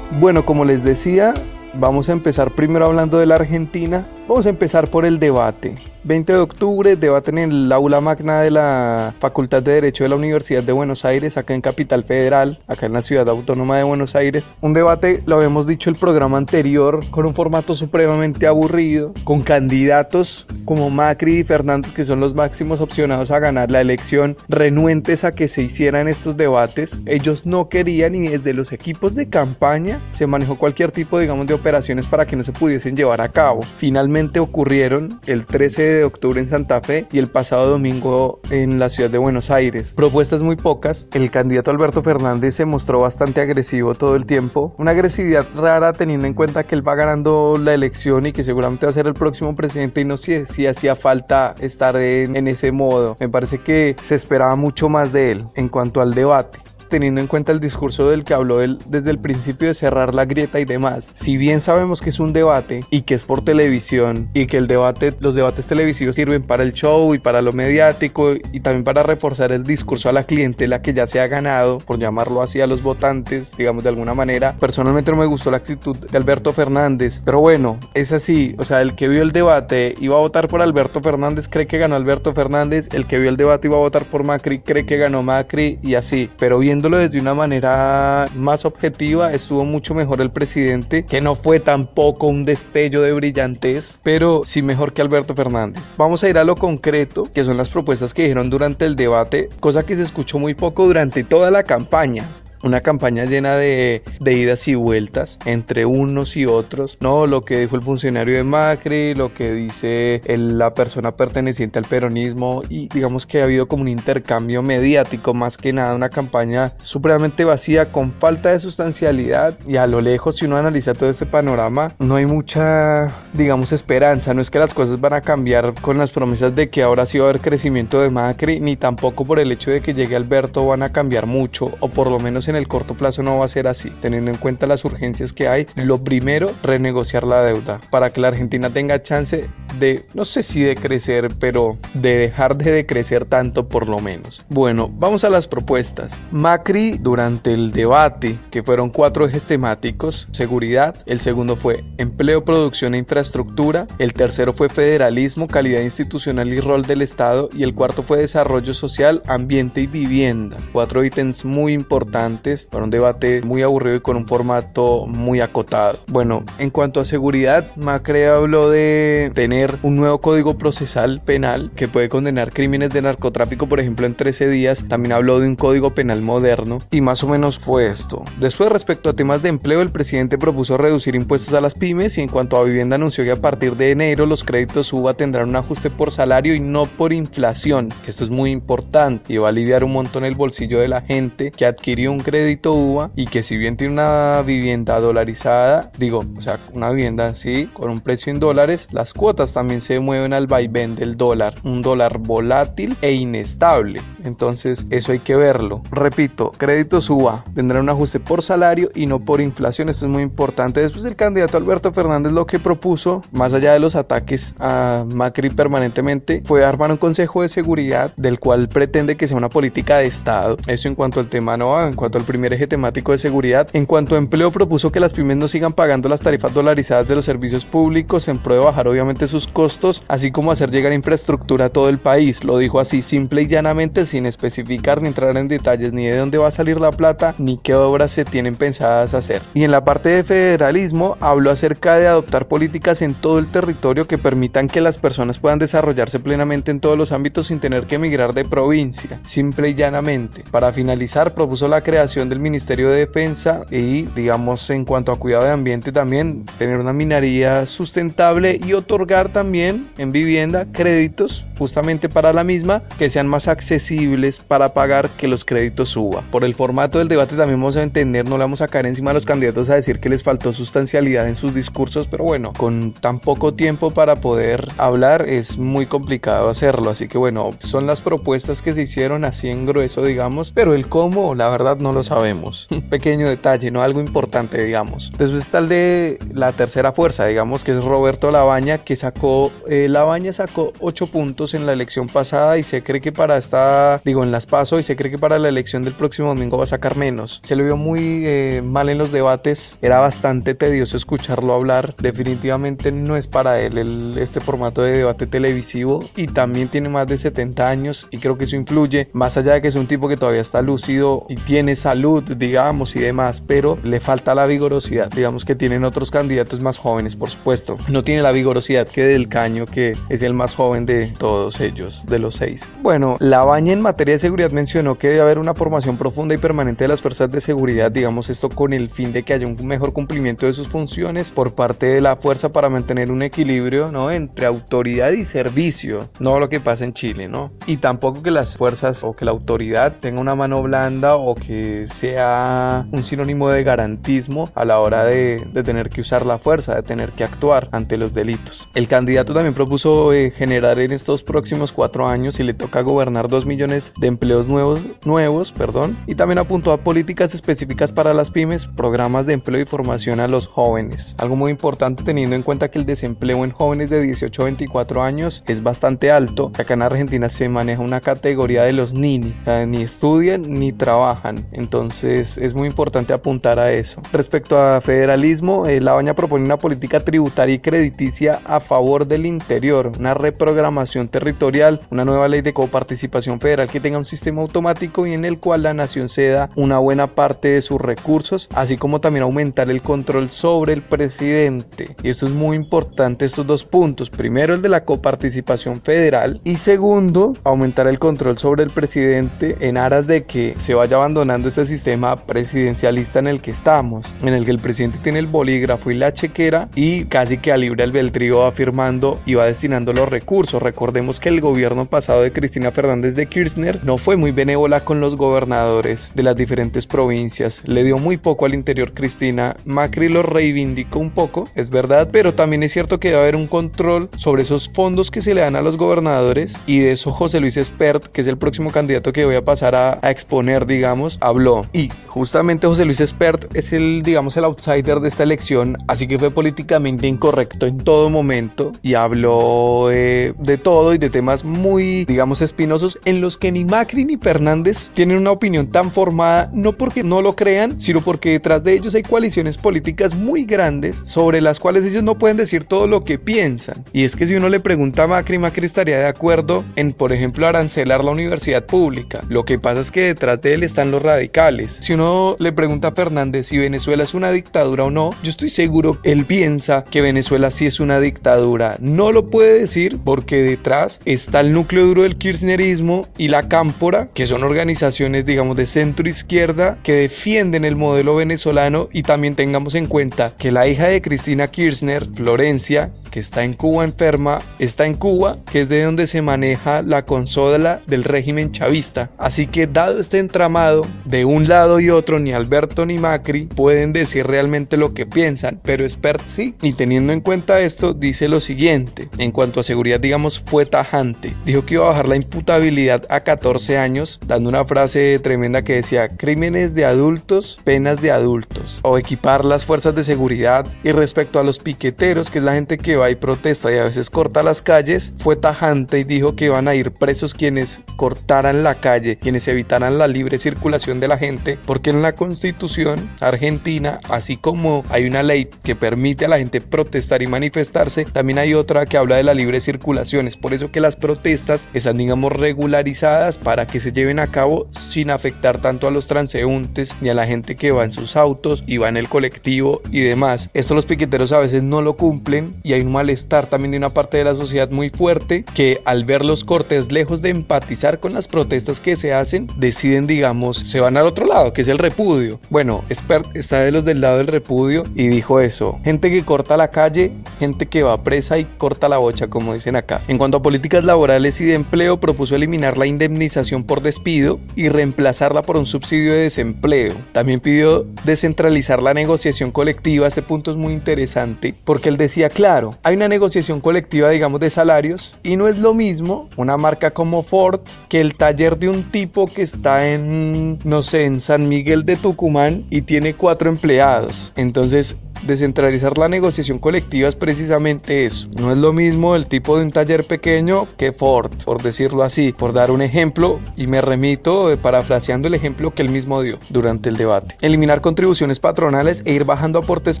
Bueno, 0.22 0.46
como 0.46 0.64
les 0.64 0.84
decía, 0.84 1.34
vamos 1.74 2.08
a 2.08 2.12
empezar 2.12 2.52
primero 2.52 2.86
hablando 2.86 3.18
de 3.18 3.26
la 3.26 3.34
Argentina. 3.34 4.06
Vamos 4.28 4.46
a 4.46 4.50
empezar 4.50 4.86
por 4.86 5.04
el 5.04 5.18
debate. 5.18 5.74
20 6.04 6.32
de 6.32 6.38
octubre, 6.38 6.96
debaten 6.96 7.38
en 7.38 7.52
el 7.52 7.72
aula 7.72 8.00
magna 8.00 8.42
de 8.42 8.50
la 8.50 9.14
Facultad 9.20 9.62
de 9.62 9.74
Derecho 9.74 10.02
de 10.02 10.10
la 10.10 10.16
Universidad 10.16 10.64
de 10.64 10.72
Buenos 10.72 11.04
Aires, 11.04 11.36
acá 11.36 11.54
en 11.54 11.60
Capital 11.60 12.02
Federal, 12.02 12.60
acá 12.66 12.86
en 12.86 12.92
la 12.92 13.02
Ciudad 13.02 13.28
Autónoma 13.28 13.76
de 13.78 13.84
Buenos 13.84 14.16
Aires. 14.16 14.52
Un 14.60 14.72
debate, 14.72 15.22
lo 15.26 15.36
habíamos 15.36 15.68
dicho 15.68 15.90
el 15.90 15.96
programa 15.96 16.38
anterior, 16.38 17.08
con 17.10 17.24
un 17.24 17.34
formato 17.34 17.76
supremamente 17.76 18.48
aburrido, 18.48 19.12
con 19.22 19.42
candidatos 19.42 20.46
como 20.64 20.90
Macri 20.90 21.38
y 21.38 21.44
Fernández, 21.44 21.92
que 21.92 22.02
son 22.02 22.18
los 22.18 22.34
máximos 22.34 22.80
opcionados 22.80 23.30
a 23.30 23.38
ganar 23.38 23.70
la 23.70 23.80
elección, 23.80 24.36
renuentes 24.48 25.22
a 25.22 25.36
que 25.36 25.46
se 25.46 25.62
hicieran 25.62 26.08
estos 26.08 26.36
debates. 26.36 27.00
Ellos 27.06 27.46
no 27.46 27.68
querían 27.68 28.16
y 28.16 28.26
desde 28.26 28.54
los 28.54 28.72
equipos 28.72 29.14
de 29.14 29.28
campaña 29.28 30.00
se 30.10 30.26
manejó 30.26 30.58
cualquier 30.58 30.90
tipo, 30.90 31.20
digamos, 31.20 31.46
de 31.46 31.54
operaciones 31.54 32.06
para 32.06 32.26
que 32.26 32.34
no 32.34 32.42
se 32.42 32.52
pudiesen 32.52 32.96
llevar 32.96 33.20
a 33.20 33.28
cabo. 33.28 33.60
Finalmente 33.78 34.40
ocurrieron 34.40 35.20
el 35.26 35.46
13 35.46 35.82
de 35.82 35.91
de 35.94 36.04
octubre 36.04 36.40
en 36.40 36.46
Santa 36.46 36.80
Fe 36.80 37.06
y 37.12 37.18
el 37.18 37.28
pasado 37.28 37.68
domingo 37.68 38.40
en 38.50 38.78
la 38.78 38.88
ciudad 38.88 39.10
de 39.10 39.18
Buenos 39.18 39.50
Aires. 39.50 39.94
Propuestas 39.94 40.42
muy 40.42 40.56
pocas. 40.56 41.06
El 41.12 41.30
candidato 41.30 41.70
Alberto 41.70 42.02
Fernández 42.02 42.54
se 42.54 42.64
mostró 42.64 43.00
bastante 43.00 43.40
agresivo 43.40 43.94
todo 43.94 44.16
el 44.16 44.26
tiempo. 44.26 44.74
Una 44.78 44.92
agresividad 44.92 45.46
rara 45.54 45.92
teniendo 45.92 46.26
en 46.26 46.34
cuenta 46.34 46.64
que 46.64 46.74
él 46.74 46.86
va 46.86 46.94
ganando 46.94 47.58
la 47.58 47.74
elección 47.74 48.26
y 48.26 48.32
que 48.32 48.44
seguramente 48.44 48.86
va 48.86 48.90
a 48.90 48.94
ser 48.94 49.06
el 49.06 49.14
próximo 49.14 49.54
presidente 49.54 50.00
y 50.00 50.04
no 50.04 50.16
sé 50.16 50.46
si 50.46 50.66
hacía 50.66 50.96
falta 50.96 51.54
estar 51.60 51.96
en, 51.96 52.36
en 52.36 52.48
ese 52.48 52.72
modo. 52.72 53.16
Me 53.20 53.28
parece 53.28 53.58
que 53.58 53.96
se 54.02 54.14
esperaba 54.14 54.56
mucho 54.56 54.88
más 54.88 55.12
de 55.12 55.32
él 55.32 55.46
en 55.54 55.68
cuanto 55.68 56.00
al 56.00 56.14
debate 56.14 56.58
teniendo 56.92 57.22
en 57.22 57.26
cuenta 57.26 57.52
el 57.52 57.58
discurso 57.58 58.10
del 58.10 58.22
que 58.22 58.34
habló 58.34 58.60
él 58.60 58.78
desde 58.86 59.10
el 59.10 59.18
principio 59.18 59.66
de 59.66 59.72
cerrar 59.72 60.14
la 60.14 60.26
grieta 60.26 60.60
y 60.60 60.66
demás. 60.66 61.08
Si 61.14 61.38
bien 61.38 61.62
sabemos 61.62 62.02
que 62.02 62.10
es 62.10 62.20
un 62.20 62.34
debate 62.34 62.84
y 62.90 63.00
que 63.00 63.14
es 63.14 63.24
por 63.24 63.42
televisión 63.42 64.28
y 64.34 64.44
que 64.44 64.58
el 64.58 64.66
debate, 64.66 65.14
los 65.18 65.34
debates 65.34 65.66
televisivos 65.66 66.16
sirven 66.16 66.42
para 66.42 66.62
el 66.62 66.74
show 66.74 67.14
y 67.14 67.18
para 67.18 67.40
lo 67.40 67.54
mediático 67.54 68.34
y 68.34 68.60
también 68.60 68.84
para 68.84 69.02
reforzar 69.02 69.52
el 69.52 69.64
discurso 69.64 70.10
a 70.10 70.12
la 70.12 70.24
clientela 70.24 70.82
que 70.82 70.92
ya 70.92 71.06
se 71.06 71.18
ha 71.18 71.28
ganado, 71.28 71.78
por 71.78 71.98
llamarlo 71.98 72.42
así 72.42 72.60
a 72.60 72.66
los 72.66 72.82
votantes, 72.82 73.56
digamos 73.56 73.84
de 73.84 73.88
alguna 73.88 74.12
manera. 74.12 74.54
Personalmente 74.60 75.12
no 75.12 75.16
me 75.16 75.24
gustó 75.24 75.50
la 75.50 75.56
actitud 75.56 75.96
de 75.96 76.18
Alberto 76.18 76.52
Fernández, 76.52 77.22
pero 77.24 77.40
bueno, 77.40 77.78
es 77.94 78.12
así, 78.12 78.54
o 78.58 78.64
sea, 78.64 78.82
el 78.82 78.94
que 78.94 79.08
vio 79.08 79.22
el 79.22 79.32
debate 79.32 79.94
iba 79.98 80.16
a 80.16 80.20
votar 80.20 80.46
por 80.46 80.60
Alberto 80.60 81.00
Fernández, 81.00 81.48
cree 81.48 81.66
que 81.66 81.78
ganó 81.78 81.96
Alberto 81.96 82.34
Fernández, 82.34 82.90
el 82.92 83.06
que 83.06 83.18
vio 83.18 83.30
el 83.30 83.38
debate 83.38 83.68
iba 83.68 83.76
a 83.76 83.80
votar 83.80 84.04
por 84.04 84.24
Macri, 84.24 84.58
cree 84.58 84.84
que 84.84 84.98
ganó 84.98 85.22
Macri 85.22 85.78
y 85.82 85.94
así, 85.94 86.28
pero 86.38 86.58
viendo 86.82 86.98
desde 86.98 87.20
una 87.20 87.34
manera 87.34 88.26
más 88.34 88.64
objetiva, 88.64 89.32
estuvo 89.32 89.64
mucho 89.64 89.94
mejor 89.94 90.20
el 90.20 90.30
presidente, 90.30 91.04
que 91.04 91.20
no 91.20 91.36
fue 91.36 91.60
tampoco 91.60 92.26
un 92.26 92.44
destello 92.44 93.02
de 93.02 93.12
brillantez, 93.12 94.00
pero 94.02 94.42
sí 94.44 94.62
mejor 94.62 94.92
que 94.92 95.02
Alberto 95.02 95.34
Fernández. 95.34 95.92
Vamos 95.96 96.24
a 96.24 96.28
ir 96.28 96.38
a 96.38 96.44
lo 96.44 96.56
concreto, 96.56 97.28
que 97.32 97.44
son 97.44 97.56
las 97.56 97.70
propuestas 97.70 98.14
que 98.14 98.22
dijeron 98.22 98.50
durante 98.50 98.84
el 98.84 98.96
debate, 98.96 99.48
cosa 99.60 99.86
que 99.86 99.94
se 99.94 100.02
escuchó 100.02 100.38
muy 100.38 100.54
poco 100.54 100.86
durante 100.86 101.22
toda 101.22 101.50
la 101.50 101.62
campaña 101.62 102.24
una 102.62 102.80
campaña 102.80 103.24
llena 103.24 103.56
de, 103.56 104.02
idas 104.24 104.66
y 104.68 104.74
vueltas 104.74 105.38
entre 105.44 105.84
unos 105.84 106.36
y 106.36 106.46
otros, 106.46 106.96
¿no? 107.00 107.26
Lo 107.26 107.42
que 107.42 107.60
dijo 107.60 107.76
el 107.76 107.82
funcionario 107.82 108.36
de 108.36 108.44
Macri, 108.44 109.14
lo 109.14 109.32
que 109.34 109.52
dice 109.52 110.20
la 110.26 110.74
persona 110.74 111.12
perteneciente 111.16 111.78
al 111.78 111.84
peronismo 111.84 112.62
y 112.68 112.88
digamos 112.88 113.26
que 113.26 113.40
ha 113.40 113.44
habido 113.44 113.66
como 113.66 113.82
un 113.82 113.88
intercambio 113.88 114.62
mediático 114.62 115.34
más 115.34 115.58
que 115.58 115.72
nada, 115.72 115.94
una 115.94 116.08
campaña 116.08 116.72
supremamente 116.80 117.44
vacía 117.44 117.92
con 117.92 118.12
falta 118.12 118.50
de 118.50 118.60
sustancialidad 118.60 119.58
y 119.66 119.76
a 119.76 119.86
lo 119.86 120.00
lejos 120.00 120.36
si 120.36 120.46
uno 120.46 120.56
analiza 120.56 120.94
todo 120.94 121.10
ese 121.10 121.26
panorama 121.26 121.94
no 121.98 122.16
hay 122.16 122.26
mucha 122.26 123.12
digamos 123.32 123.72
esperanza, 123.72 124.34
no 124.34 124.40
es 124.40 124.50
que 124.50 124.58
las 124.58 124.74
cosas 124.74 125.00
van 125.00 125.14
a 125.14 125.20
cambiar 125.20 125.74
con 125.80 125.98
las 125.98 126.10
promesas 126.10 126.54
de 126.54 126.70
que 126.70 126.82
ahora 126.82 127.06
sí 127.06 127.18
va 127.18 127.26
a 127.26 127.30
haber 127.30 127.40
crecimiento 127.40 128.00
de 128.00 128.10
Macri 128.10 128.60
ni 128.60 128.76
tampoco 128.76 129.24
por 129.24 129.38
el 129.38 129.52
hecho 129.52 129.70
de 129.70 129.80
que 129.80 129.94
llegue 129.94 130.16
Alberto 130.16 130.66
van 130.66 130.82
a 130.82 130.92
cambiar 130.92 131.26
mucho 131.26 131.72
o 131.80 131.88
por 131.88 132.10
lo 132.10 132.18
menos 132.18 132.48
en 132.48 132.51
en 132.52 132.56
el 132.56 132.68
corto 132.68 132.94
plazo 132.94 133.22
no 133.22 133.38
va 133.38 133.44
a 133.44 133.48
ser 133.48 133.66
así, 133.66 133.90
teniendo 134.00 134.30
en 134.30 134.36
cuenta 134.36 134.66
las 134.66 134.84
urgencias 134.84 135.32
que 135.32 135.48
hay. 135.48 135.66
Lo 135.74 136.04
primero, 136.04 136.50
renegociar 136.62 137.24
la 137.24 137.42
deuda 137.42 137.80
para 137.90 138.10
que 138.10 138.20
la 138.20 138.28
Argentina 138.28 138.70
tenga 138.70 139.02
chance 139.02 139.48
de, 139.78 140.04
no 140.14 140.24
sé 140.24 140.42
si 140.42 140.62
de 140.62 140.76
crecer, 140.76 141.28
pero 141.38 141.78
de 141.94 142.16
dejar 142.16 142.56
de 142.56 142.70
decrecer 142.70 143.24
tanto 143.24 143.68
por 143.68 143.88
lo 143.88 143.98
menos. 143.98 144.44
Bueno, 144.48 144.90
vamos 144.92 145.24
a 145.24 145.30
las 145.30 145.48
propuestas. 145.48 146.18
Macri 146.30 146.98
durante 146.98 147.52
el 147.52 147.72
debate, 147.72 148.36
que 148.50 148.62
fueron 148.62 148.90
cuatro 148.90 149.26
ejes 149.26 149.46
temáticos, 149.46 150.28
seguridad, 150.30 150.96
el 151.06 151.20
segundo 151.20 151.56
fue 151.56 151.84
empleo, 151.98 152.44
producción 152.44 152.94
e 152.94 152.98
infraestructura, 152.98 153.86
el 153.98 154.12
tercero 154.12 154.52
fue 154.52 154.68
federalismo, 154.68 155.48
calidad 155.48 155.80
institucional 155.80 156.52
y 156.52 156.60
rol 156.60 156.82
del 156.82 157.02
Estado 157.02 157.48
y 157.52 157.62
el 157.62 157.74
cuarto 157.74 158.02
fue 158.02 158.18
desarrollo 158.18 158.74
social, 158.74 159.22
ambiente 159.26 159.80
y 159.80 159.86
vivienda. 159.86 160.56
Cuatro 160.72 161.04
ítems 161.04 161.44
muy 161.44 161.72
importantes 161.72 162.41
para 162.70 162.84
un 162.84 162.90
debate 162.90 163.40
muy 163.42 163.62
aburrido 163.62 163.96
y 163.96 164.00
con 164.00 164.16
un 164.16 164.26
formato 164.26 165.06
muy 165.06 165.40
acotado. 165.40 165.98
Bueno, 166.08 166.44
en 166.58 166.70
cuanto 166.70 166.98
a 166.98 167.04
seguridad, 167.04 167.64
Macri 167.76 168.24
habló 168.24 168.68
de 168.68 169.30
tener 169.34 169.76
un 169.82 169.94
nuevo 169.94 170.20
código 170.20 170.58
procesal 170.58 171.20
penal 171.24 171.70
que 171.76 171.86
puede 171.86 172.08
condenar 172.08 172.52
crímenes 172.52 172.90
de 172.90 173.02
narcotráfico, 173.02 173.68
por 173.68 173.78
ejemplo, 173.78 174.06
en 174.06 174.14
13 174.14 174.48
días. 174.48 174.84
También 174.88 175.12
habló 175.12 175.38
de 175.38 175.46
un 175.46 175.54
código 175.54 175.94
penal 175.94 176.20
moderno 176.20 176.78
y 176.90 177.00
más 177.00 177.22
o 177.22 177.28
menos 177.28 177.60
fue 177.60 177.86
esto. 177.86 178.24
Después, 178.40 178.70
respecto 178.70 179.10
a 179.10 179.12
temas 179.14 179.42
de 179.42 179.48
empleo, 179.50 179.80
el 179.80 179.90
presidente 179.90 180.36
propuso 180.36 180.76
reducir 180.76 181.14
impuestos 181.14 181.54
a 181.54 181.60
las 181.60 181.76
pymes 181.76 182.18
y 182.18 182.22
en 182.22 182.28
cuanto 182.28 182.56
a 182.56 182.64
vivienda 182.64 182.96
anunció 182.96 183.22
que 183.22 183.30
a 183.30 183.36
partir 183.36 183.76
de 183.76 183.92
enero 183.92 184.26
los 184.26 184.42
créditos 184.42 184.92
UBA 184.92 185.14
tendrán 185.14 185.48
un 185.48 185.56
ajuste 185.56 185.90
por 185.90 186.10
salario 186.10 186.56
y 186.56 186.60
no 186.60 186.86
por 186.86 187.12
inflación, 187.12 187.88
que 188.04 188.10
esto 188.10 188.24
es 188.24 188.30
muy 188.30 188.50
importante 188.50 189.32
y 189.32 189.36
va 189.36 189.46
a 189.46 189.50
aliviar 189.50 189.84
un 189.84 189.92
montón 189.92 190.24
el 190.24 190.34
bolsillo 190.34 190.80
de 190.80 190.88
la 190.88 191.02
gente 191.02 191.52
que 191.52 191.66
adquirió 191.66 192.10
un 192.10 192.18
crédito 192.18 192.31
UBA 192.72 193.10
y 193.16 193.26
que 193.26 193.42
si 193.42 193.56
bien 193.56 193.76
tiene 193.76 193.94
una 193.94 194.42
vivienda 194.42 195.00
dolarizada, 195.00 195.90
digo, 195.98 196.24
o 196.36 196.40
sea, 196.40 196.58
una 196.72 196.90
vivienda 196.90 197.26
así 197.26 197.66
con 197.72 197.90
un 197.90 198.00
precio 198.00 198.32
en 198.32 198.40
dólares, 198.40 198.88
las 198.92 199.12
cuotas 199.12 199.52
también 199.52 199.80
se 199.80 200.00
mueven 200.00 200.32
al 200.32 200.46
vaivén 200.46 200.96
del 200.96 201.16
dólar, 201.16 201.54
un 201.64 201.82
dólar 201.82 202.18
volátil 202.18 202.96
e 203.02 203.12
inestable. 203.12 204.00
Entonces, 204.24 204.86
eso 204.90 205.12
hay 205.12 205.18
que 205.18 205.36
verlo. 205.36 205.82
Repito, 205.90 206.52
créditos 206.52 207.10
UBA 207.10 207.44
tendrán 207.54 207.82
un 207.82 207.90
ajuste 207.90 208.20
por 208.20 208.42
salario 208.42 208.90
y 208.94 209.06
no 209.06 209.20
por 209.20 209.40
inflación, 209.40 209.88
esto 209.88 210.06
es 210.06 210.12
muy 210.12 210.22
importante. 210.22 210.80
Después 210.80 211.04
el 211.04 211.16
candidato 211.16 211.56
Alberto 211.56 211.92
Fernández 211.92 212.32
lo 212.32 212.46
que 212.46 212.58
propuso, 212.58 213.22
más 213.32 213.54
allá 213.54 213.72
de 213.72 213.78
los 213.78 213.94
ataques 213.94 214.54
a 214.58 215.04
Macri 215.12 215.50
permanentemente, 215.50 216.42
fue 216.44 216.64
armar 216.64 216.90
un 216.90 216.96
consejo 216.96 217.42
de 217.42 217.48
seguridad 217.48 218.12
del 218.16 218.38
cual 218.38 218.68
pretende 218.68 219.16
que 219.16 219.26
sea 219.26 219.36
una 219.36 219.48
política 219.48 219.98
de 219.98 220.06
Estado. 220.06 220.56
Eso 220.66 220.88
en 220.88 220.94
cuanto 220.94 221.20
al 221.20 221.28
tema 221.28 221.56
no, 221.56 221.80
en 221.80 221.94
cuanto 221.94 222.18
al 222.22 222.26
primer 222.26 222.52
eje 222.52 222.66
temático 222.66 223.12
de 223.12 223.18
seguridad. 223.18 223.68
En 223.72 223.84
cuanto 223.84 224.14
a 224.14 224.18
empleo, 224.18 224.52
propuso 224.52 224.92
que 224.92 225.00
las 225.00 225.12
pymes 225.12 225.36
no 225.36 225.48
sigan 225.48 225.72
pagando 225.72 226.08
las 226.08 226.20
tarifas 226.20 226.54
dolarizadas 226.54 227.08
de 227.08 227.16
los 227.16 227.24
servicios 227.24 227.64
públicos 227.64 228.28
en 228.28 228.38
pro 228.38 228.54
de 228.54 228.60
bajar 228.60 228.86
obviamente 228.86 229.26
sus 229.26 229.48
costos, 229.48 230.04
así 230.08 230.30
como 230.30 230.52
hacer 230.52 230.70
llegar 230.70 230.92
infraestructura 230.92 231.66
a 231.66 231.68
todo 231.70 231.88
el 231.88 231.98
país. 231.98 232.44
Lo 232.44 232.58
dijo 232.58 232.78
así 232.78 233.02
simple 233.02 233.42
y 233.42 233.48
llanamente 233.48 234.06
sin 234.06 234.26
especificar 234.26 235.02
ni 235.02 235.08
entrar 235.08 235.36
en 235.36 235.48
detalles 235.48 235.92
ni 235.92 236.06
de 236.06 236.16
dónde 236.16 236.38
va 236.38 236.48
a 236.48 236.52
salir 236.52 236.80
la 236.80 236.92
plata 236.92 237.34
ni 237.38 237.58
qué 237.58 237.74
obras 237.74 238.12
se 238.12 238.24
tienen 238.24 238.54
pensadas 238.54 239.14
hacer. 239.14 239.42
Y 239.54 239.64
en 239.64 239.72
la 239.72 239.84
parte 239.84 240.10
de 240.10 240.24
federalismo 240.24 241.16
habló 241.20 241.50
acerca 241.50 241.96
de 241.96 242.06
adoptar 242.06 242.46
políticas 242.46 243.02
en 243.02 243.14
todo 243.14 243.38
el 243.38 243.46
territorio 243.46 244.06
que 244.06 244.18
permitan 244.18 244.68
que 244.68 244.80
las 244.80 244.98
personas 244.98 245.38
puedan 245.38 245.58
desarrollarse 245.58 246.20
plenamente 246.20 246.70
en 246.70 246.80
todos 246.80 246.96
los 246.96 247.10
ámbitos 247.10 247.48
sin 247.48 247.58
tener 247.58 247.86
que 247.86 247.96
emigrar 247.96 248.32
de 248.34 248.44
provincia, 248.44 249.18
simple 249.24 249.70
y 249.70 249.74
llanamente. 249.74 250.44
Para 250.50 250.72
finalizar, 250.72 251.34
propuso 251.34 251.68
la 251.68 251.80
creación 251.80 252.01
del 252.02 252.40
Ministerio 252.40 252.90
de 252.90 252.98
Defensa 252.98 253.64
y, 253.70 254.02
digamos, 254.02 254.68
en 254.70 254.84
cuanto 254.84 255.12
a 255.12 255.16
cuidado 255.16 255.44
de 255.44 255.52
ambiente 255.52 255.92
también, 255.92 256.44
tener 256.58 256.78
una 256.78 256.92
minería 256.92 257.64
sustentable 257.66 258.58
y 258.64 258.72
otorgar 258.72 259.28
también 259.28 259.86
en 259.98 260.10
vivienda 260.10 260.66
créditos 260.72 261.44
justamente 261.56 262.08
para 262.08 262.32
la 262.32 262.42
misma 262.42 262.82
que 262.98 263.08
sean 263.08 263.28
más 263.28 263.46
accesibles 263.46 264.40
para 264.40 264.74
pagar 264.74 265.10
que 265.10 265.28
los 265.28 265.44
créditos 265.44 265.90
suba. 265.90 266.22
Por 266.32 266.44
el 266.44 266.56
formato 266.56 266.98
del 266.98 267.06
debate 267.06 267.36
también 267.36 267.60
vamos 267.60 267.76
a 267.76 267.84
entender, 267.84 268.28
no 268.28 268.36
le 268.36 268.42
vamos 268.42 268.62
a 268.62 268.66
caer 268.66 268.86
encima 268.86 269.12
a 269.12 269.14
los 269.14 269.26
candidatos 269.26 269.70
a 269.70 269.76
decir 269.76 270.00
que 270.00 270.08
les 270.08 270.24
faltó 270.24 270.52
sustancialidad 270.52 271.28
en 271.28 271.36
sus 271.36 271.54
discursos, 271.54 272.08
pero 272.08 272.24
bueno, 272.24 272.52
con 272.52 272.92
tan 272.92 273.20
poco 273.20 273.54
tiempo 273.54 273.90
para 273.90 274.16
poder 274.16 274.66
hablar 274.76 275.28
es 275.28 275.56
muy 275.56 275.86
complicado 275.86 276.48
hacerlo, 276.48 276.90
así 276.90 277.06
que 277.06 277.16
bueno, 277.16 277.50
son 277.60 277.86
las 277.86 278.02
propuestas 278.02 278.60
que 278.60 278.74
se 278.74 278.82
hicieron 278.82 279.24
así 279.24 279.48
en 279.48 279.64
grueso, 279.64 280.04
digamos, 280.04 280.50
pero 280.50 280.74
el 280.74 280.88
cómo, 280.88 281.36
la 281.36 281.48
verdad 281.48 281.76
no 281.76 281.91
lo 281.92 282.02
sabemos. 282.02 282.66
Un 282.70 282.82
pequeño 282.82 283.28
detalle, 283.28 283.70
no 283.70 283.82
algo 283.82 284.00
importante, 284.00 284.64
digamos. 284.64 285.12
Después 285.18 285.42
está 285.42 285.58
el 285.58 285.68
de 285.68 286.18
la 286.32 286.52
tercera 286.52 286.92
fuerza, 286.92 287.26
digamos, 287.26 287.64
que 287.64 287.72
es 287.72 287.84
Roberto 287.84 288.30
Labaña, 288.30 288.78
que 288.78 288.96
sacó, 288.96 289.50
eh, 289.68 289.88
Labaña 289.88 290.32
sacó 290.32 290.72
8 290.80 291.06
puntos 291.08 291.54
en 291.54 291.66
la 291.66 291.72
elección 291.72 292.06
pasada 292.06 292.58
y 292.58 292.62
se 292.62 292.82
cree 292.82 293.00
que 293.00 293.12
para 293.12 293.36
esta, 293.36 294.00
digo, 294.04 294.22
en 294.22 294.32
las 294.32 294.46
paso 294.46 294.78
y 294.78 294.82
se 294.82 294.96
cree 294.96 295.10
que 295.10 295.18
para 295.18 295.38
la 295.38 295.48
elección 295.48 295.82
del 295.82 295.94
próximo 295.94 296.28
domingo 296.28 296.56
va 296.58 296.64
a 296.64 296.66
sacar 296.66 296.96
menos. 296.96 297.40
Se 297.42 297.56
le 297.56 297.62
vio 297.62 297.76
muy 297.76 298.22
eh, 298.26 298.62
mal 298.64 298.88
en 298.88 298.98
los 298.98 299.12
debates, 299.12 299.78
era 299.82 299.98
bastante 299.98 300.54
tedioso 300.54 300.96
escucharlo 300.96 301.54
hablar, 301.54 301.94
definitivamente 301.98 302.92
no 302.92 303.16
es 303.16 303.26
para 303.26 303.60
él 303.60 303.78
el, 303.78 304.16
este 304.18 304.40
formato 304.40 304.82
de 304.82 304.98
debate 304.98 305.26
televisivo 305.26 306.04
y 306.16 306.26
también 306.26 306.68
tiene 306.68 306.88
más 306.88 307.06
de 307.06 307.18
70 307.18 307.68
años 307.68 308.06
y 308.10 308.18
creo 308.18 308.38
que 308.38 308.44
eso 308.44 308.56
influye, 308.56 309.08
más 309.12 309.36
allá 309.36 309.54
de 309.54 309.62
que 309.62 309.68
es 309.68 309.74
un 309.74 309.86
tipo 309.86 310.08
que 310.08 310.16
todavía 310.16 310.40
está 310.40 310.62
lúcido 310.62 311.26
y 311.28 311.36
tiene 311.36 311.76
salud, 311.82 312.22
digamos, 312.22 312.94
y 312.94 313.00
demás, 313.00 313.42
pero 313.44 313.76
le 313.82 313.98
falta 313.98 314.34
la 314.34 314.46
vigorosidad, 314.46 315.10
digamos 315.10 315.44
que 315.44 315.56
tienen 315.56 315.84
otros 315.84 316.12
candidatos 316.12 316.60
más 316.60 316.78
jóvenes, 316.78 317.16
por 317.16 317.28
supuesto. 317.28 317.76
No 317.88 318.04
tiene 318.04 318.22
la 318.22 318.30
vigorosidad 318.30 318.86
que 318.86 319.04
del 319.04 319.28
Caño, 319.28 319.66
que 319.66 319.96
es 320.08 320.22
el 320.22 320.32
más 320.32 320.54
joven 320.54 320.86
de 320.86 321.08
todos 321.18 321.60
ellos, 321.60 322.04
de 322.06 322.20
los 322.20 322.36
seis. 322.36 322.68
Bueno, 322.82 323.16
la 323.18 323.42
baña 323.42 323.72
en 323.72 323.80
materia 323.80 324.14
de 324.14 324.18
seguridad 324.18 324.52
mencionó 324.52 324.96
que 324.96 325.08
debe 325.08 325.22
haber 325.22 325.38
una 325.40 325.54
formación 325.54 325.96
profunda 325.96 326.34
y 326.34 326.38
permanente 326.38 326.84
de 326.84 326.88
las 326.88 327.02
fuerzas 327.02 327.30
de 327.32 327.40
seguridad, 327.40 327.90
digamos 327.90 328.30
esto 328.30 328.48
con 328.48 328.72
el 328.72 328.88
fin 328.88 329.12
de 329.12 329.24
que 329.24 329.34
haya 329.34 329.46
un 329.46 329.56
mejor 329.66 329.92
cumplimiento 329.92 330.46
de 330.46 330.52
sus 330.52 330.68
funciones 330.68 331.32
por 331.32 331.54
parte 331.54 331.86
de 331.86 332.00
la 332.00 332.14
fuerza 332.14 332.52
para 332.52 332.68
mantener 332.68 333.10
un 333.10 333.22
equilibrio, 333.22 333.88
¿no? 333.90 334.12
Entre 334.12 334.46
autoridad 334.46 335.10
y 335.10 335.24
servicio, 335.24 336.08
no 336.20 336.38
lo 336.38 336.48
que 336.48 336.60
pasa 336.60 336.84
en 336.84 336.92
Chile, 336.92 337.28
¿no? 337.28 337.50
Y 337.66 337.78
tampoco 337.78 338.22
que 338.22 338.30
las 338.30 338.56
fuerzas 338.56 339.02
o 339.02 339.14
que 339.14 339.24
la 339.24 339.32
autoridad 339.32 339.96
tenga 340.00 340.20
una 340.20 340.36
mano 340.36 340.62
blanda 340.62 341.16
o 341.16 341.34
que 341.34 341.71
sea 341.86 342.86
un 342.90 343.04
sinónimo 343.04 343.50
de 343.50 343.64
garantismo 343.64 344.50
a 344.54 344.64
la 344.64 344.78
hora 344.78 345.04
de, 345.04 345.44
de 345.52 345.62
tener 345.62 345.88
que 345.88 346.00
usar 346.00 346.26
la 346.26 346.38
fuerza, 346.38 346.74
de 346.74 346.82
tener 346.82 347.10
que 347.10 347.24
actuar 347.24 347.68
ante 347.72 347.96
los 347.96 348.14
delitos. 348.14 348.68
El 348.74 348.88
candidato 348.88 349.34
también 349.34 349.54
propuso 349.54 350.12
eh, 350.12 350.30
generar 350.30 350.78
en 350.80 350.92
estos 350.92 351.22
próximos 351.22 351.72
cuatro 351.72 352.08
años, 352.08 352.36
si 352.36 352.42
le 352.42 352.54
toca 352.54 352.80
gobernar 352.80 353.28
dos 353.28 353.46
millones 353.46 353.92
de 353.98 354.06
empleos 354.06 354.48
nuevos, 354.48 354.80
nuevos, 355.04 355.52
perdón, 355.52 355.96
y 356.06 356.14
también 356.14 356.38
apuntó 356.38 356.72
a 356.72 356.78
políticas 356.78 357.34
específicas 357.34 357.92
para 357.92 358.14
las 358.14 358.30
pymes, 358.30 358.66
programas 358.66 359.26
de 359.26 359.34
empleo 359.34 359.62
y 359.62 359.64
formación 359.64 360.20
a 360.20 360.28
los 360.28 360.46
jóvenes. 360.46 361.14
Algo 361.18 361.36
muy 361.36 361.50
importante 361.50 362.04
teniendo 362.04 362.36
en 362.36 362.42
cuenta 362.42 362.70
que 362.70 362.78
el 362.78 362.86
desempleo 362.86 363.44
en 363.44 363.50
jóvenes 363.50 363.90
de 363.90 364.00
18 364.00 364.42
a 364.42 364.44
24 364.46 365.02
años 365.02 365.42
es 365.46 365.62
bastante 365.62 366.10
alto. 366.10 366.52
Acá 366.58 366.74
en 366.74 366.82
Argentina 366.82 367.28
se 367.28 367.48
maneja 367.48 367.82
una 367.82 368.00
categoría 368.00 368.62
de 368.64 368.72
los 368.72 368.92
nini, 368.92 369.34
o 369.42 369.44
sea, 369.44 369.66
ni 369.66 369.82
estudian 369.82 370.42
ni 370.42 370.72
trabajan. 370.72 371.46
Entonces 371.62 372.38
es 372.38 372.54
muy 372.54 372.66
importante 372.66 373.12
apuntar 373.12 373.60
a 373.60 373.72
eso. 373.72 374.02
Respecto 374.12 374.58
a 374.58 374.80
federalismo, 374.80 375.66
eh, 375.66 375.80
la 375.80 375.92
baña 375.92 376.14
propone 376.14 376.44
una 376.44 376.58
política 376.58 376.98
tributaria 377.00 377.54
y 377.54 377.60
crediticia 377.60 378.40
a 378.44 378.58
favor 378.58 379.06
del 379.06 379.26
interior, 379.26 379.92
una 379.96 380.12
reprogramación 380.12 381.06
territorial, 381.08 381.80
una 381.90 382.04
nueva 382.04 382.26
ley 382.26 382.40
de 382.40 382.52
coparticipación 382.52 383.40
federal 383.40 383.68
que 383.68 383.78
tenga 383.78 383.98
un 383.98 384.04
sistema 384.04 384.42
automático 384.42 385.06
y 385.06 385.12
en 385.12 385.24
el 385.24 385.38
cual 385.38 385.62
la 385.62 385.72
nación 385.72 386.08
ceda 386.08 386.50
una 386.56 386.78
buena 386.78 387.06
parte 387.06 387.48
de 387.48 387.62
sus 387.62 387.80
recursos, 387.80 388.48
así 388.54 388.76
como 388.76 389.00
también 389.00 389.22
aumentar 389.22 389.70
el 389.70 389.82
control 389.82 390.30
sobre 390.30 390.72
el 390.72 390.82
presidente. 390.82 391.94
Y 392.02 392.10
esto 392.10 392.26
es 392.26 392.32
muy 392.32 392.56
importante, 392.56 393.24
estos 393.24 393.46
dos 393.46 393.64
puntos. 393.64 394.10
Primero, 394.10 394.54
el 394.54 394.62
de 394.62 394.68
la 394.68 394.84
coparticipación 394.84 395.80
federal 395.80 396.40
y 396.42 396.56
segundo, 396.56 397.34
aumentar 397.44 397.86
el 397.86 398.00
control 398.00 398.36
sobre 398.38 398.64
el 398.64 398.70
presidente 398.70 399.56
en 399.60 399.78
aras 399.78 400.08
de 400.08 400.24
que 400.24 400.54
se 400.58 400.74
vaya 400.74 400.96
abandonando 400.96 401.48
este 401.52 401.66
sistema 401.66 402.16
presidencialista 402.16 403.18
en 403.18 403.26
el 403.26 403.42
que 403.42 403.50
estamos, 403.50 404.10
en 404.22 404.30
el 404.30 404.46
que 404.46 404.52
el 404.52 404.58
presidente 404.58 404.98
tiene 405.02 405.18
el 405.18 405.26
bolígrafo 405.26 405.90
y 405.90 405.94
la 405.94 406.14
chequera 406.14 406.70
y 406.74 407.04
casi 407.04 407.36
que 407.36 407.52
a 407.52 407.58
libre 407.58 407.84
albedrío 407.84 408.38
va 408.38 408.52
firmando 408.52 409.20
y 409.26 409.34
va 409.34 409.44
destinando 409.44 409.92
los 409.92 410.08
recursos. 410.08 410.62
Recordemos 410.62 411.20
que 411.20 411.28
el 411.28 411.42
gobierno 411.42 411.84
pasado 411.84 412.22
de 412.22 412.32
Cristina 412.32 412.70
Fernández 412.70 413.16
de 413.16 413.26
Kirchner 413.26 413.84
no 413.84 413.98
fue 413.98 414.16
muy 414.16 414.30
benévola 414.30 414.80
con 414.80 415.00
los 415.00 415.14
gobernadores 415.14 416.10
de 416.14 416.22
las 416.22 416.36
diferentes 416.36 416.86
provincias, 416.86 417.62
le 417.66 417.84
dio 417.84 417.98
muy 417.98 418.16
poco 418.16 418.46
al 418.46 418.54
interior 418.54 418.94
Cristina, 418.94 419.54
Macri 419.66 420.08
lo 420.08 420.22
reivindicó 420.22 421.00
un 421.00 421.10
poco, 421.10 421.50
es 421.54 421.68
verdad, 421.68 422.08
pero 422.10 422.32
también 422.32 422.62
es 422.62 422.72
cierto 422.72 422.98
que 422.98 423.08
debe 423.08 423.20
haber 423.20 423.36
un 423.36 423.46
control 423.46 424.08
sobre 424.16 424.44
esos 424.44 424.70
fondos 424.70 425.10
que 425.10 425.20
se 425.20 425.34
le 425.34 425.42
dan 425.42 425.56
a 425.56 425.60
los 425.60 425.76
gobernadores 425.76 426.56
y 426.66 426.78
de 426.78 426.92
eso 426.92 427.12
José 427.12 427.40
Luis 427.40 427.58
Espert, 427.58 428.06
que 428.06 428.22
es 428.22 428.26
el 428.26 428.38
próximo 428.38 428.70
candidato 428.70 429.12
que 429.12 429.26
voy 429.26 429.36
a 429.36 429.44
pasar 429.44 429.74
a, 429.74 429.98
a 430.00 430.10
exponer, 430.10 430.64
digamos, 430.64 431.18
habló. 431.20 431.41
Y 431.72 431.88
justamente 432.06 432.66
José 432.66 432.84
Luis 432.84 433.00
Espert 433.00 433.54
es 433.56 433.72
el, 433.72 434.02
digamos, 434.02 434.36
el 434.36 434.44
outsider 434.44 435.00
de 435.00 435.08
esta 435.08 435.22
elección, 435.24 435.76
así 435.88 436.06
que 436.06 436.18
fue 436.18 436.30
políticamente 436.30 437.06
incorrecto 437.06 437.66
en 437.66 437.78
todo 437.78 438.10
momento 438.10 438.72
y 438.82 438.94
habló 438.94 439.90
eh, 439.90 440.34
de 440.38 440.58
todo 440.58 440.94
y 440.94 440.98
de 440.98 441.10
temas 441.10 441.44
muy, 441.44 442.04
digamos, 442.04 442.42
espinosos 442.42 442.98
en 443.04 443.20
los 443.20 443.38
que 443.38 443.50
ni 443.50 443.64
Macri 443.64 444.04
ni 444.04 444.16
Fernández 444.16 444.90
tienen 444.94 445.16
una 445.16 445.32
opinión 445.32 445.68
tan 445.72 445.90
formada, 445.90 446.50
no 446.52 446.72
porque 446.72 447.02
no 447.02 447.22
lo 447.22 447.34
crean, 447.34 447.80
sino 447.80 448.00
porque 448.00 448.30
detrás 448.30 448.62
de 448.62 448.74
ellos 448.74 448.94
hay 448.94 449.02
coaliciones 449.02 449.58
políticas 449.58 450.14
muy 450.14 450.44
grandes 450.44 451.00
sobre 451.04 451.40
las 451.40 451.58
cuales 451.58 451.84
ellos 451.84 452.02
no 452.02 452.18
pueden 452.18 452.36
decir 452.36 452.64
todo 452.64 452.86
lo 452.86 453.02
que 453.02 453.18
piensan. 453.18 453.84
Y 453.92 454.04
es 454.04 454.14
que 454.14 454.26
si 454.26 454.34
uno 454.36 454.48
le 454.48 454.60
pregunta 454.60 455.04
a 455.04 455.06
Macri, 455.08 455.38
Macri 455.38 455.66
estaría 455.66 455.98
de 455.98 456.06
acuerdo 456.06 456.62
en, 456.76 456.92
por 456.92 457.12
ejemplo, 457.12 457.46
arancelar 457.46 458.04
la 458.04 458.12
universidad 458.12 458.64
pública. 458.64 459.22
Lo 459.28 459.44
que 459.44 459.58
pasa 459.58 459.80
es 459.80 459.90
que 459.90 460.02
detrás 460.02 460.40
de 460.40 460.54
él 460.54 460.62
están 460.62 460.90
los 460.90 461.02
radicales. 461.02 461.31
Si 461.80 461.94
uno 461.94 462.36
le 462.38 462.52
pregunta 462.52 462.88
a 462.88 462.92
Fernández 462.92 463.46
si 463.46 463.56
Venezuela 463.56 464.02
es 464.02 464.12
una 464.12 464.30
dictadura 464.30 464.84
o 464.84 464.90
no, 464.90 465.10
yo 465.22 465.30
estoy 465.30 465.48
seguro 465.48 466.00
que 466.00 466.12
él 466.12 466.26
piensa 466.26 466.84
que 466.84 467.00
Venezuela 467.00 467.50
sí 467.50 467.64
es 467.64 467.80
una 467.80 468.00
dictadura. 468.00 468.76
No 468.80 469.12
lo 469.12 469.30
puede 469.30 469.60
decir 469.60 469.98
porque 470.04 470.42
detrás 470.42 471.00
está 471.06 471.40
el 471.40 471.52
núcleo 471.52 471.86
duro 471.86 472.02
del 472.02 472.18
kirchnerismo 472.18 473.08
y 473.16 473.28
la 473.28 473.48
cámpora, 473.48 474.08
que 474.12 474.26
son 474.26 474.44
organizaciones, 474.44 475.24
digamos, 475.24 475.56
de 475.56 475.64
centro 475.64 476.06
izquierda 476.06 476.76
que 476.82 476.92
defienden 476.92 477.64
el 477.64 477.76
modelo 477.76 478.14
venezolano 478.14 478.90
y 478.92 479.02
también 479.02 479.34
tengamos 479.34 479.74
en 479.74 479.86
cuenta 479.86 480.34
que 480.36 480.52
la 480.52 480.68
hija 480.68 480.88
de 480.88 481.00
Cristina 481.00 481.46
Kirchner, 481.46 482.08
Florencia, 482.14 482.92
que 483.10 483.20
está 483.20 483.44
en 483.44 483.54
Cuba 483.54 483.84
enferma, 483.84 484.40
está 484.58 484.86
en 484.86 484.94
Cuba, 484.94 485.38
que 485.50 485.62
es 485.62 485.68
de 485.68 485.82
donde 485.82 486.06
se 486.06 486.22
maneja 486.22 486.82
la 486.82 487.04
consola 487.04 487.80
del 487.86 488.04
régimen 488.04 488.52
chavista. 488.52 489.10
Así 489.18 489.46
que 489.46 489.66
dado 489.66 490.00
este 490.00 490.18
entramado, 490.18 490.86
de 491.12 491.26
un 491.26 491.46
lado 491.46 491.78
y 491.78 491.90
otro, 491.90 492.18
ni 492.18 492.32
Alberto 492.32 492.86
ni 492.86 492.96
Macri 492.96 493.42
pueden 493.42 493.92
decir 493.92 494.26
realmente 494.26 494.78
lo 494.78 494.94
que 494.94 495.04
piensan, 495.04 495.60
pero 495.62 495.86
Spert 495.86 496.22
sí. 496.26 496.54
Y 496.62 496.72
teniendo 496.72 497.12
en 497.12 497.20
cuenta 497.20 497.60
esto, 497.60 497.92
dice 497.92 498.28
lo 498.28 498.40
siguiente, 498.40 499.10
en 499.18 499.30
cuanto 499.30 499.60
a 499.60 499.62
seguridad, 499.62 500.00
digamos, 500.00 500.40
fue 500.40 500.64
tajante. 500.64 501.34
Dijo 501.44 501.66
que 501.66 501.74
iba 501.74 501.84
a 501.84 501.90
bajar 501.90 502.08
la 502.08 502.16
imputabilidad 502.16 503.04
a 503.10 503.20
14 503.20 503.76
años, 503.76 504.20
dando 504.26 504.48
una 504.48 504.64
frase 504.64 505.18
tremenda 505.18 505.62
que 505.62 505.74
decía, 505.74 506.08
crímenes 506.08 506.74
de 506.74 506.86
adultos, 506.86 507.60
penas 507.62 508.00
de 508.00 508.10
adultos, 508.10 508.80
o 508.80 508.96
equipar 508.96 509.44
las 509.44 509.66
fuerzas 509.66 509.94
de 509.94 510.04
seguridad. 510.04 510.66
Y 510.82 510.92
respecto 510.92 511.38
a 511.38 511.44
los 511.44 511.58
piqueteros, 511.58 512.30
que 512.30 512.38
es 512.38 512.44
la 512.44 512.54
gente 512.54 512.78
que 512.78 512.98
y 513.10 513.14
protesta 513.16 513.70
y 513.70 513.76
a 513.76 513.84
veces 513.84 514.08
corta 514.08 514.42
las 514.42 514.62
calles, 514.62 515.12
fue 515.18 515.36
tajante 515.36 515.98
y 515.98 516.04
dijo 516.04 516.36
que 516.36 516.46
iban 516.46 516.68
a 516.68 516.74
ir 516.74 516.90
presos 516.90 517.34
quienes 517.34 517.82
cortaran 517.96 518.62
la 518.62 518.76
calle, 518.76 519.18
quienes 519.18 519.46
evitaran 519.46 519.98
la 519.98 520.06
libre 520.06 520.38
circulación 520.38 521.01
de 521.02 521.08
la 521.08 521.18
gente, 521.18 521.58
porque 521.66 521.90
en 521.90 522.00
la 522.00 522.12
constitución 522.12 523.10
argentina, 523.20 523.98
así 524.08 524.36
como 524.36 524.84
hay 524.88 525.04
una 525.06 525.22
ley 525.22 525.48
que 525.62 525.74
permite 525.74 526.24
a 526.24 526.28
la 526.28 526.38
gente 526.38 526.60
protestar 526.60 527.22
y 527.22 527.26
manifestarse, 527.26 528.04
también 528.04 528.38
hay 528.38 528.54
otra 528.54 528.86
que 528.86 528.96
habla 528.96 529.16
de 529.16 529.24
la 529.24 529.34
libre 529.34 529.60
circulación. 529.60 530.28
Es 530.28 530.36
por 530.36 530.54
eso 530.54 530.70
que 530.70 530.80
las 530.80 530.94
protestas 530.94 531.68
están, 531.74 531.98
digamos, 531.98 532.32
regularizadas 532.32 533.36
para 533.36 533.66
que 533.66 533.80
se 533.80 533.92
lleven 533.92 534.20
a 534.20 534.28
cabo 534.28 534.68
sin 534.70 535.10
afectar 535.10 535.60
tanto 535.60 535.88
a 535.88 535.90
los 535.90 536.06
transeúntes 536.06 536.94
ni 537.00 537.08
a 537.08 537.14
la 537.14 537.26
gente 537.26 537.56
que 537.56 537.72
va 537.72 537.84
en 537.84 537.90
sus 537.90 538.14
autos 538.14 538.62
y 538.66 538.76
va 538.76 538.88
en 538.88 538.96
el 538.96 539.08
colectivo 539.08 539.82
y 539.90 540.00
demás. 540.00 540.50
Esto 540.54 540.74
los 540.74 540.86
piqueteros 540.86 541.32
a 541.32 541.40
veces 541.40 541.64
no 541.64 541.82
lo 541.82 541.96
cumplen 541.96 542.54
y 542.62 542.74
hay 542.74 542.82
un 542.82 542.92
malestar 542.92 543.46
también 543.46 543.72
de 543.72 543.78
una 543.78 543.90
parte 543.90 544.18
de 544.18 544.24
la 544.24 544.36
sociedad 544.36 544.70
muy 544.70 544.88
fuerte 544.88 545.44
que 545.54 545.80
al 545.84 546.04
ver 546.04 546.24
los 546.24 546.44
cortes 546.44 546.92
lejos 546.92 547.22
de 547.22 547.30
empatizar 547.30 547.98
con 547.98 548.14
las 548.14 548.28
protestas 548.28 548.80
que 548.80 548.94
se 548.94 549.12
hacen, 549.12 549.48
deciden, 549.56 550.06
digamos, 550.06 550.58
se 550.58 550.80
van 550.80 550.91
al 550.96 551.06
otro 551.06 551.26
lado, 551.26 551.52
que 551.52 551.62
es 551.62 551.68
el 551.68 551.78
repudio. 551.78 552.40
Bueno, 552.50 552.84
Spert 552.92 553.36
está 553.36 553.60
de 553.60 553.72
los 553.72 553.84
del 553.84 554.00
lado 554.00 554.18
del 554.18 554.26
repudio 554.26 554.82
y 554.94 555.08
dijo 555.08 555.40
eso. 555.40 555.80
Gente 555.84 556.10
que 556.10 556.24
corta 556.24 556.56
la 556.56 556.68
calle, 556.68 557.12
gente 557.38 557.66
que 557.66 557.82
va 557.82 558.02
presa 558.02 558.38
y 558.38 558.44
corta 558.44 558.88
la 558.88 558.98
bocha, 558.98 559.28
como 559.28 559.54
dicen 559.54 559.76
acá. 559.76 560.00
En 560.08 560.18
cuanto 560.18 560.38
a 560.38 560.42
políticas 560.42 560.84
laborales 560.84 561.40
y 561.40 561.44
de 561.44 561.54
empleo, 561.54 562.00
propuso 562.00 562.34
eliminar 562.34 562.78
la 562.78 562.86
indemnización 562.86 563.64
por 563.64 563.82
despido 563.82 564.38
y 564.56 564.68
reemplazarla 564.68 565.42
por 565.42 565.56
un 565.56 565.66
subsidio 565.66 566.12
de 566.12 566.20
desempleo. 566.20 566.92
También 567.12 567.40
pidió 567.40 567.86
descentralizar 568.04 568.82
la 568.82 568.94
negociación 568.94 569.50
colectiva. 569.50 570.08
Este 570.08 570.22
punto 570.22 570.50
es 570.50 570.56
muy 570.56 570.72
interesante 570.72 571.54
porque 571.64 571.88
él 571.88 571.96
decía, 571.96 572.28
claro, 572.28 572.76
hay 572.82 572.96
una 572.96 573.08
negociación 573.08 573.60
colectiva, 573.60 574.10
digamos, 574.10 574.40
de 574.40 574.50
salarios 574.50 575.14
y 575.22 575.36
no 575.36 575.48
es 575.48 575.58
lo 575.58 575.74
mismo 575.74 576.28
una 576.36 576.56
marca 576.56 576.90
como 576.90 577.22
Ford 577.22 577.60
que 577.88 578.00
el 578.00 578.14
taller 578.14 578.58
de 578.58 578.68
un 578.68 578.84
tipo 578.84 579.26
que 579.26 579.42
está 579.42 579.88
en, 579.88 580.58
no 580.64 580.81
en 580.94 581.20
San 581.20 581.48
Miguel 581.48 581.84
de 581.84 581.96
Tucumán 581.96 582.64
y 582.70 582.82
tiene 582.82 583.14
cuatro 583.14 583.48
empleados. 583.48 584.32
Entonces, 584.36 584.96
Descentralizar 585.22 585.98
la 585.98 586.08
negociación 586.08 586.58
colectiva 586.58 587.08
es 587.08 587.14
precisamente 587.14 588.06
eso. 588.06 588.28
No 588.38 588.50
es 588.50 588.58
lo 588.58 588.72
mismo 588.72 589.14
el 589.14 589.26
tipo 589.26 589.56
de 589.56 589.64
un 589.64 589.70
taller 589.70 590.04
pequeño 590.04 590.66
que 590.76 590.92
Ford, 590.92 591.30
por 591.44 591.62
decirlo 591.62 592.02
así, 592.02 592.32
por 592.32 592.52
dar 592.52 592.72
un 592.72 592.82
ejemplo, 592.82 593.38
y 593.56 593.68
me 593.68 593.80
remito 593.80 594.50
eh, 594.50 594.56
parafraseando 594.56 595.28
el 595.28 595.34
ejemplo 595.34 595.72
que 595.74 595.82
él 595.82 595.90
mismo 595.90 596.22
dio 596.22 596.38
durante 596.48 596.88
el 596.88 596.96
debate. 596.96 597.36
Eliminar 597.40 597.80
contribuciones 597.80 598.40
patronales 598.40 599.02
e 599.04 599.12
ir 599.12 599.24
bajando 599.24 599.60
aportes 599.60 600.00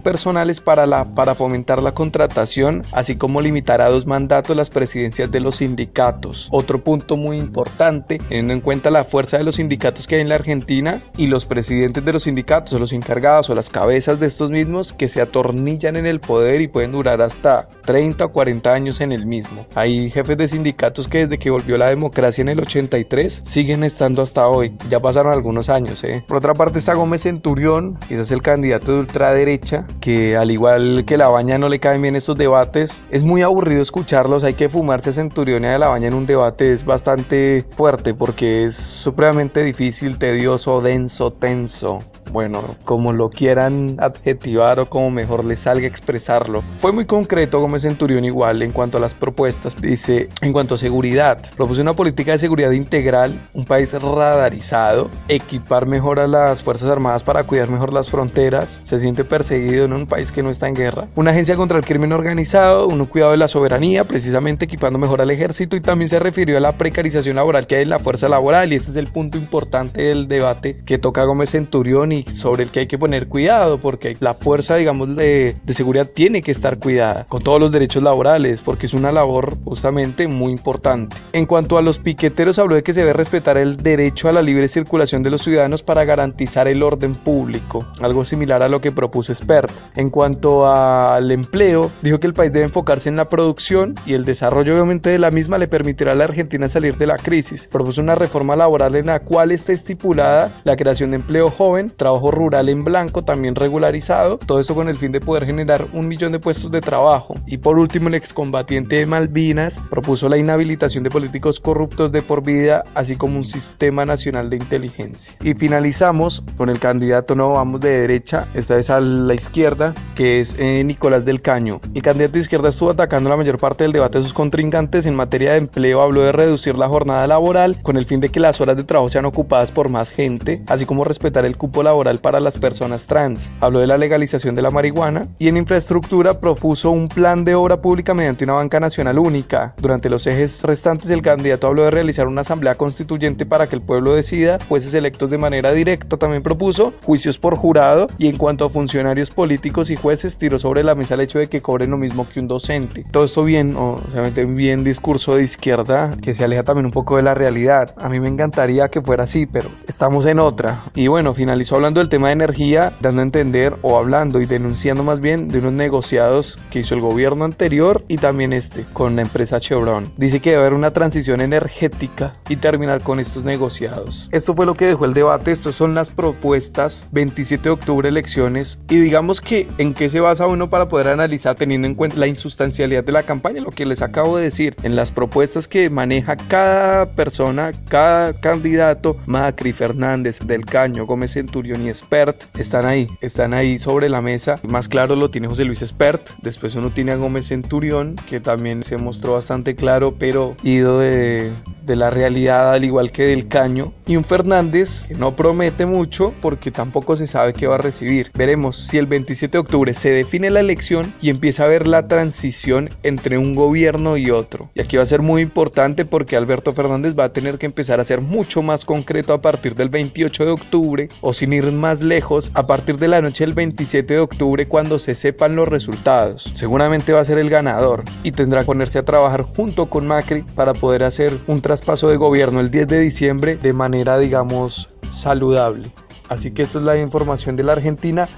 personales 0.00 0.60
para, 0.60 0.86
la, 0.86 1.14
para 1.14 1.36
fomentar 1.36 1.82
la 1.82 1.94
contratación, 1.94 2.82
así 2.90 3.14
como 3.14 3.40
limitar 3.40 3.80
a 3.80 3.90
dos 3.90 4.06
mandatos 4.06 4.56
las 4.56 4.70
presidencias 4.70 5.30
de 5.30 5.38
los 5.38 5.56
sindicatos. 5.56 6.48
Otro 6.50 6.82
punto 6.82 7.16
muy 7.16 7.36
importante, 7.38 8.18
teniendo 8.18 8.54
en 8.54 8.60
cuenta 8.60 8.90
la 8.90 9.04
fuerza 9.04 9.38
de 9.38 9.44
los 9.44 9.56
sindicatos 9.56 10.08
que 10.08 10.16
hay 10.16 10.22
en 10.22 10.28
la 10.28 10.34
Argentina 10.34 11.00
y 11.16 11.28
los 11.28 11.46
presidentes 11.46 12.04
de 12.04 12.12
los 12.12 12.24
sindicatos 12.24 12.72
o 12.72 12.78
los 12.80 12.92
encargados 12.92 13.50
o 13.50 13.54
las 13.54 13.70
cabezas 13.70 14.18
de 14.18 14.26
estos 14.26 14.50
mismos 14.50 14.92
que 14.92 15.11
se 15.12 15.20
atornillan 15.20 15.96
en 15.96 16.06
el 16.06 16.20
poder 16.20 16.62
y 16.62 16.68
pueden 16.68 16.92
durar 16.92 17.20
hasta 17.20 17.68
30 17.84 18.24
o 18.24 18.32
40 18.32 18.72
años 18.72 19.00
en 19.02 19.12
el 19.12 19.26
mismo. 19.26 19.66
Hay 19.74 20.10
jefes 20.10 20.38
de 20.38 20.48
sindicatos 20.48 21.06
que 21.06 21.26
desde 21.26 21.38
que 21.38 21.50
volvió 21.50 21.76
la 21.76 21.90
democracia 21.90 22.40
en 22.40 22.48
el 22.48 22.60
83 22.60 23.42
siguen 23.44 23.84
estando 23.84 24.22
hasta 24.22 24.48
hoy. 24.48 24.72
Ya 24.88 25.00
pasaron 25.00 25.32
algunos 25.32 25.68
años, 25.68 26.02
¿eh? 26.04 26.24
Por 26.26 26.38
otra 26.38 26.54
parte 26.54 26.78
está 26.78 26.94
Gómez 26.94 27.22
Centurión, 27.22 27.98
ese 28.08 28.22
es 28.22 28.32
el 28.32 28.40
candidato 28.40 28.92
de 28.92 29.00
ultraderecha, 29.00 29.84
que 30.00 30.36
al 30.36 30.50
igual 30.50 31.04
que 31.06 31.18
la 31.18 31.28
baña 31.28 31.58
no 31.58 31.68
le 31.68 31.78
caen 31.78 32.00
bien 32.00 32.16
estos 32.16 32.38
debates. 32.38 33.02
Es 33.10 33.22
muy 33.22 33.42
aburrido 33.42 33.82
escucharlos, 33.82 34.44
hay 34.44 34.54
que 34.54 34.70
fumarse 34.70 35.10
a 35.10 35.12
Centurión 35.12 35.64
y 35.64 35.66
a 35.66 35.78
la 35.78 35.88
baña 35.88 36.08
en 36.08 36.14
un 36.14 36.24
debate 36.24 36.72
es 36.72 36.86
bastante 36.86 37.66
fuerte 37.76 38.14
porque 38.14 38.64
es 38.64 38.76
supremamente 38.76 39.62
difícil, 39.62 40.18
tedioso, 40.18 40.80
denso, 40.80 41.32
tenso 41.32 41.98
bueno, 42.32 42.76
como 42.84 43.12
lo 43.12 43.30
quieran 43.30 43.96
adjetivar 43.98 44.80
o 44.80 44.86
como 44.86 45.10
mejor 45.10 45.44
les 45.44 45.60
salga 45.60 45.86
expresarlo. 45.86 46.62
Fue 46.78 46.92
muy 46.92 47.04
concreto 47.04 47.60
Gómez 47.60 47.82
Centurión 47.82 48.24
igual 48.24 48.62
en 48.62 48.72
cuanto 48.72 48.98
a 48.98 49.00
las 49.00 49.14
propuestas. 49.14 49.80
Dice, 49.80 50.28
en 50.40 50.52
cuanto 50.52 50.74
a 50.74 50.78
seguridad, 50.78 51.38
propuso 51.56 51.82
una 51.82 51.94
política 51.94 52.32
de 52.32 52.38
seguridad 52.38 52.70
integral, 52.72 53.38
un 53.52 53.64
país 53.64 53.92
radarizado, 53.92 55.10
equipar 55.28 55.86
mejor 55.86 56.20
a 56.20 56.26
las 56.26 56.62
Fuerzas 56.62 56.88
Armadas 56.88 57.22
para 57.22 57.44
cuidar 57.44 57.68
mejor 57.68 57.92
las 57.92 58.10
fronteras, 58.10 58.80
se 58.84 58.98
siente 58.98 59.24
perseguido 59.24 59.84
en 59.84 59.92
un 59.92 60.06
país 60.06 60.32
que 60.32 60.42
no 60.42 60.50
está 60.50 60.68
en 60.68 60.74
guerra, 60.74 61.08
una 61.14 61.30
agencia 61.30 61.56
contra 61.56 61.78
el 61.78 61.84
crimen 61.84 62.12
organizado, 62.12 62.88
un 62.88 63.04
cuidado 63.06 63.32
de 63.32 63.38
la 63.38 63.48
soberanía, 63.48 64.04
precisamente 64.04 64.64
equipando 64.64 64.98
mejor 64.98 65.20
al 65.20 65.30
ejército 65.30 65.76
y 65.76 65.80
también 65.80 66.08
se 66.08 66.18
refirió 66.18 66.56
a 66.56 66.60
la 66.60 66.72
precarización 66.72 67.36
laboral 67.36 67.66
que 67.66 67.76
hay 67.76 67.82
en 67.82 67.90
la 67.90 67.98
fuerza 67.98 68.28
laboral 68.28 68.72
y 68.72 68.76
este 68.76 68.90
es 68.90 68.96
el 68.96 69.08
punto 69.08 69.38
importante 69.38 70.02
del 70.02 70.28
debate 70.28 70.80
que 70.84 70.98
toca 70.98 71.24
Gómez 71.24 71.50
Centurión 71.50 72.12
y 72.12 72.21
sobre 72.34 72.64
el 72.64 72.70
que 72.70 72.80
hay 72.80 72.86
que 72.86 72.98
poner 72.98 73.28
cuidado 73.28 73.78
porque 73.78 74.16
la 74.20 74.34
fuerza, 74.34 74.76
digamos, 74.76 75.16
de, 75.16 75.56
de 75.62 75.74
seguridad 75.74 76.06
tiene 76.06 76.42
que 76.42 76.50
estar 76.50 76.78
cuidada 76.78 77.26
con 77.28 77.42
todos 77.42 77.60
los 77.60 77.72
derechos 77.72 78.02
laborales 78.02 78.62
porque 78.62 78.86
es 78.86 78.94
una 78.94 79.12
labor 79.12 79.56
justamente 79.64 80.28
muy 80.28 80.52
importante. 80.52 81.16
En 81.32 81.46
cuanto 81.46 81.78
a 81.78 81.82
los 81.82 81.98
piqueteros, 81.98 82.58
habló 82.58 82.74
de 82.74 82.82
que 82.82 82.92
se 82.92 83.00
debe 83.00 83.12
respetar 83.12 83.56
el 83.56 83.76
derecho 83.76 84.28
a 84.28 84.32
la 84.32 84.42
libre 84.42 84.68
circulación 84.68 85.22
de 85.22 85.30
los 85.30 85.42
ciudadanos 85.42 85.82
para 85.82 86.04
garantizar 86.04 86.68
el 86.68 86.82
orden 86.82 87.14
público, 87.14 87.86
algo 88.00 88.24
similar 88.24 88.62
a 88.62 88.68
lo 88.68 88.80
que 88.80 88.92
propuso 88.92 89.34
Spert. 89.34 89.72
En 89.96 90.10
cuanto 90.10 90.66
al 90.66 91.30
empleo, 91.30 91.90
dijo 92.02 92.20
que 92.20 92.26
el 92.26 92.34
país 92.34 92.52
debe 92.52 92.66
enfocarse 92.66 93.08
en 93.08 93.16
la 93.16 93.28
producción 93.28 93.94
y 94.06 94.14
el 94.14 94.24
desarrollo 94.24 94.74
obviamente 94.74 95.10
de 95.10 95.18
la 95.18 95.30
misma 95.30 95.58
le 95.58 95.68
permitirá 95.68 96.12
a 96.12 96.14
la 96.14 96.24
Argentina 96.24 96.68
salir 96.68 96.96
de 96.96 97.06
la 97.06 97.16
crisis. 97.16 97.68
Propuso 97.70 98.00
una 98.00 98.14
reforma 98.14 98.56
laboral 98.56 98.96
en 98.96 99.06
la 99.06 99.20
cual 99.20 99.52
está 99.52 99.72
estipulada 99.72 100.50
la 100.64 100.76
creación 100.76 101.10
de 101.10 101.16
empleo 101.16 101.48
joven, 101.48 101.92
trabajo 101.96 102.11
trabajo 102.12 102.30
rural 102.30 102.68
en 102.68 102.84
blanco 102.84 103.24
también 103.24 103.54
regularizado, 103.54 104.36
todo 104.36 104.60
esto 104.60 104.74
con 104.74 104.90
el 104.90 104.98
fin 104.98 105.12
de 105.12 105.20
poder 105.20 105.46
generar 105.46 105.86
un 105.94 106.08
millón 106.08 106.32
de 106.32 106.38
puestos 106.38 106.70
de 106.70 106.82
trabajo. 106.82 107.34
Y 107.46 107.56
por 107.56 107.78
último, 107.78 108.08
el 108.08 108.14
excombatiente 108.14 108.96
de 108.96 109.06
Malvinas 109.06 109.80
propuso 109.88 110.28
la 110.28 110.36
inhabilitación 110.36 111.04
de 111.04 111.10
políticos 111.10 111.58
corruptos 111.58 112.12
de 112.12 112.20
por 112.20 112.42
vida, 112.42 112.84
así 112.94 113.16
como 113.16 113.38
un 113.38 113.46
sistema 113.46 114.04
nacional 114.04 114.50
de 114.50 114.56
inteligencia. 114.56 115.34
Y 115.42 115.54
finalizamos 115.54 116.44
con 116.58 116.68
el 116.68 116.78
candidato, 116.78 117.34
no 117.34 117.50
vamos 117.50 117.80
de 117.80 118.00
derecha, 118.02 118.46
esta 118.52 118.74
vez 118.74 118.90
a 118.90 119.00
la 119.00 119.32
izquierda, 119.32 119.94
que 120.14 120.40
es 120.40 120.54
eh, 120.58 120.84
Nicolás 120.84 121.24
del 121.24 121.40
Caño. 121.40 121.80
El 121.94 122.02
candidato 122.02 122.34
de 122.34 122.40
izquierda 122.40 122.68
estuvo 122.68 122.90
atacando 122.90 123.30
la 123.30 123.38
mayor 123.38 123.58
parte 123.58 123.84
del 123.84 123.92
debate 123.92 124.18
de 124.18 124.24
sus 124.24 124.34
contrincantes 124.34 125.06
en 125.06 125.14
materia 125.14 125.52
de 125.52 125.58
empleo, 125.58 126.02
habló 126.02 126.22
de 126.22 126.32
reducir 126.32 126.76
la 126.76 126.88
jornada 126.88 127.26
laboral 127.26 127.80
con 127.82 127.96
el 127.96 128.04
fin 128.04 128.20
de 128.20 128.28
que 128.28 128.40
las 128.40 128.60
horas 128.60 128.76
de 128.76 128.84
trabajo 128.84 129.08
sean 129.08 129.24
ocupadas 129.24 129.72
por 129.72 129.88
más 129.88 130.10
gente, 130.10 130.62
así 130.66 130.84
como 130.84 131.04
respetar 131.04 131.46
el 131.46 131.56
cupo 131.56 131.82
laboral 131.82 132.01
laboral 132.02 132.18
para 132.18 132.40
las 132.40 132.58
personas 132.58 133.06
trans. 133.06 133.50
Habló 133.60 133.78
de 133.78 133.86
la 133.86 133.96
legalización 133.96 134.56
de 134.56 134.62
la 134.62 134.70
marihuana 134.70 135.28
y 135.38 135.48
en 135.48 135.56
infraestructura 135.56 136.40
propuso 136.40 136.90
un 136.90 137.06
plan 137.06 137.44
de 137.44 137.54
obra 137.54 137.80
pública 137.80 138.12
mediante 138.12 138.44
una 138.44 138.54
banca 138.54 138.80
nacional 138.80 139.18
única. 139.18 139.74
Durante 139.78 140.08
los 140.08 140.26
ejes 140.26 140.64
restantes 140.64 141.10
el 141.10 141.22
candidato 141.22 141.68
habló 141.68 141.84
de 141.84 141.92
realizar 141.92 142.26
una 142.26 142.40
asamblea 142.40 142.74
constituyente 142.74 143.46
para 143.46 143.68
que 143.68 143.76
el 143.76 143.82
pueblo 143.82 144.14
decida, 144.14 144.58
jueces 144.68 144.94
electos 144.94 145.30
de 145.30 145.38
manera 145.38 145.72
directa 145.72 146.16
también 146.16 146.42
propuso, 146.42 146.92
juicios 147.04 147.38
por 147.38 147.56
jurado 147.56 148.08
y 148.18 148.26
en 148.26 148.36
cuanto 148.36 148.64
a 148.64 148.70
funcionarios 148.70 149.30
políticos 149.30 149.90
y 149.90 149.96
jueces 149.96 150.36
tiró 150.36 150.58
sobre 150.58 150.82
la 150.82 150.96
mesa 150.96 151.14
el 151.14 151.20
hecho 151.20 151.38
de 151.38 151.48
que 151.48 151.62
cobren 151.62 151.90
lo 151.90 151.98
mismo 151.98 152.28
que 152.28 152.40
un 152.40 152.48
docente. 152.48 153.04
Todo 153.12 153.26
esto 153.26 153.44
bien, 153.44 153.76
obviamente 153.76 154.44
bien 154.44 154.82
discurso 154.82 155.36
de 155.36 155.44
izquierda 155.44 156.10
que 156.20 156.34
se 156.34 156.44
aleja 156.44 156.64
también 156.64 156.86
un 156.86 156.92
poco 156.92 157.16
de 157.16 157.22
la 157.22 157.34
realidad. 157.34 157.94
A 157.98 158.08
mí 158.08 158.18
me 158.18 158.28
encantaría 158.28 158.88
que 158.88 159.00
fuera 159.00 159.24
así, 159.24 159.46
pero 159.46 159.68
estamos 159.86 160.26
en 160.26 160.40
otra. 160.40 160.80
Y 160.94 161.06
bueno, 161.06 161.34
finalizó 161.34 161.76
hablando 161.76 161.91
del 162.00 162.08
tema 162.08 162.28
de 162.28 162.34
energía, 162.34 162.92
dando 163.00 163.20
a 163.20 163.24
entender 163.24 163.76
o 163.82 163.98
hablando 163.98 164.40
y 164.40 164.46
denunciando 164.46 165.02
más 165.02 165.20
bien 165.20 165.48
de 165.48 165.58
unos 165.58 165.72
negociados 165.72 166.58
que 166.70 166.80
hizo 166.80 166.94
el 166.94 167.00
gobierno 167.00 167.44
anterior 167.44 168.04
y 168.08 168.16
también 168.16 168.52
este 168.52 168.84
con 168.92 169.16
la 169.16 169.22
empresa 169.22 169.60
Chevron. 169.60 170.12
Dice 170.16 170.40
que 170.40 170.50
debe 170.50 170.62
haber 170.62 170.74
una 170.74 170.92
transición 170.92 171.40
energética 171.40 172.36
y 172.48 172.56
terminar 172.56 173.02
con 173.02 173.20
estos 173.20 173.44
negociados. 173.44 174.28
Esto 174.32 174.54
fue 174.54 174.66
lo 174.66 174.74
que 174.74 174.86
dejó 174.86 175.04
el 175.04 175.14
debate, 175.14 175.50
estas 175.50 175.74
son 175.74 175.94
las 175.94 176.10
propuestas 176.10 177.06
27 177.12 177.64
de 177.64 177.70
octubre 177.70 178.08
elecciones 178.08 178.78
y 178.88 178.96
digamos 178.96 179.40
que 179.40 179.68
en 179.78 179.94
qué 179.94 180.08
se 180.08 180.20
basa 180.20 180.46
uno 180.46 180.70
para 180.70 180.88
poder 180.88 181.08
analizar 181.08 181.54
teniendo 181.56 181.88
en 181.88 181.94
cuenta 181.94 182.16
la 182.16 182.26
insustancialidad 182.26 183.04
de 183.04 183.12
la 183.12 183.22
campaña, 183.22 183.60
lo 183.60 183.70
que 183.70 183.86
les 183.86 184.02
acabo 184.02 184.36
de 184.36 184.44
decir, 184.44 184.76
en 184.82 184.96
las 184.96 185.10
propuestas 185.10 185.68
que 185.68 185.90
maneja 185.90 186.36
cada 186.36 187.06
persona, 187.06 187.72
cada 187.88 188.32
candidato, 188.32 189.16
Macri, 189.26 189.72
Fernández, 189.72 190.38
Del 190.40 190.64
Caño, 190.64 191.06
Gómez 191.06 191.32
Centurión 191.32 191.81
y 191.82 191.88
Espert, 191.88 192.44
están 192.58 192.86
ahí, 192.86 193.06
están 193.20 193.54
ahí 193.54 193.78
sobre 193.78 194.08
la 194.08 194.22
mesa. 194.22 194.60
Más 194.62 194.88
claro 194.88 195.16
lo 195.16 195.30
tiene 195.30 195.48
José 195.48 195.64
Luis 195.64 195.82
Espert, 195.82 196.30
después 196.42 196.74
uno 196.74 196.90
tiene 196.90 197.12
a 197.12 197.16
Gómez 197.16 197.48
Centurión, 197.48 198.16
que 198.28 198.40
también 198.40 198.82
se 198.82 198.96
mostró 198.96 199.34
bastante 199.34 199.74
claro, 199.74 200.14
pero 200.18 200.56
ido 200.62 200.98
de, 200.98 201.50
de 201.84 201.96
la 201.96 202.10
realidad 202.10 202.72
al 202.72 202.84
igual 202.84 203.10
que 203.10 203.24
del 203.24 203.48
caño 203.48 203.92
y 204.06 204.16
un 204.16 204.24
Fernández 204.24 205.06
que 205.06 205.14
no 205.14 205.34
promete 205.36 205.86
mucho 205.86 206.32
porque 206.40 206.70
tampoco 206.70 207.16
se 207.16 207.26
sabe 207.26 207.52
qué 207.52 207.66
va 207.66 207.76
a 207.76 207.78
recibir. 207.78 208.30
Veremos 208.34 208.76
si 208.76 208.98
el 208.98 209.06
27 209.06 209.52
de 209.52 209.58
octubre 209.58 209.94
se 209.94 210.10
define 210.10 210.50
la 210.50 210.60
elección 210.60 211.12
y 211.20 211.30
empieza 211.30 211.64
a 211.64 211.68
ver 211.68 211.86
la 211.86 212.08
transición 212.08 212.90
entre 213.02 213.38
un 213.38 213.54
gobierno 213.54 214.16
y 214.16 214.30
otro. 214.30 214.70
Y 214.74 214.80
aquí 214.80 214.96
va 214.96 215.02
a 215.02 215.06
ser 215.06 215.22
muy 215.22 215.42
importante 215.42 216.04
porque 216.04 216.36
Alberto 216.36 216.72
Fernández 216.72 217.14
va 217.18 217.24
a 217.24 217.32
tener 217.32 217.58
que 217.58 217.66
empezar 217.66 218.00
a 218.00 218.04
ser 218.04 218.20
mucho 218.20 218.62
más 218.62 218.84
concreto 218.84 219.32
a 219.32 219.42
partir 219.42 219.74
del 219.74 219.88
28 219.88 220.44
de 220.44 220.50
octubre 220.50 221.08
o 221.20 221.32
sin 221.32 221.52
ir 221.52 221.61
más 221.70 222.00
lejos 222.00 222.50
a 222.54 222.66
partir 222.66 222.96
de 222.96 223.06
la 223.06 223.20
noche 223.20 223.44
del 223.44 223.54
27 223.54 224.14
de 224.14 224.20
octubre 224.20 224.66
cuando 224.66 224.98
se 224.98 225.14
sepan 225.14 225.54
los 225.54 225.68
resultados. 225.68 226.50
Seguramente 226.54 227.12
va 227.12 227.20
a 227.20 227.24
ser 227.24 227.38
el 227.38 227.50
ganador 227.50 228.02
y 228.24 228.32
tendrá 228.32 228.60
que 228.60 228.66
ponerse 228.66 228.98
a 228.98 229.04
trabajar 229.04 229.42
junto 229.42 229.86
con 229.86 230.06
Macri 230.06 230.42
para 230.42 230.72
poder 230.72 231.04
hacer 231.04 231.32
un 231.46 231.60
traspaso 231.60 232.08
de 232.08 232.16
gobierno 232.16 232.58
el 232.58 232.70
10 232.70 232.88
de 232.88 233.00
diciembre 233.00 233.56
de 233.56 233.72
manera, 233.72 234.18
digamos, 234.18 234.90
saludable. 235.10 235.92
Así 236.28 236.50
que 236.50 236.62
esto 236.62 236.78
es 236.78 236.84
la 236.84 236.96
información 236.96 237.54
de 237.54 237.62
la 237.62 237.74
Argentina. 237.74 238.28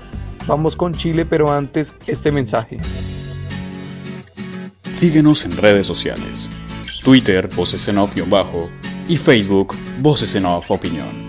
Vamos 0.46 0.76
con 0.76 0.92
Chile, 0.92 1.24
pero 1.24 1.50
antes 1.50 1.94
este 2.06 2.32
mensaje. 2.32 2.80
Síguenos 4.92 5.44
en 5.44 5.56
redes 5.56 5.86
sociales. 5.86 6.50
Twitter, 7.02 7.48
Voces 7.54 7.86
en 7.88 7.98
Off-Bajo 7.98 8.68
y 9.08 9.16
Facebook, 9.16 9.74
Voces 10.00 10.34
en 10.36 10.46
Off 10.46 10.70
Opinión. 10.70 11.23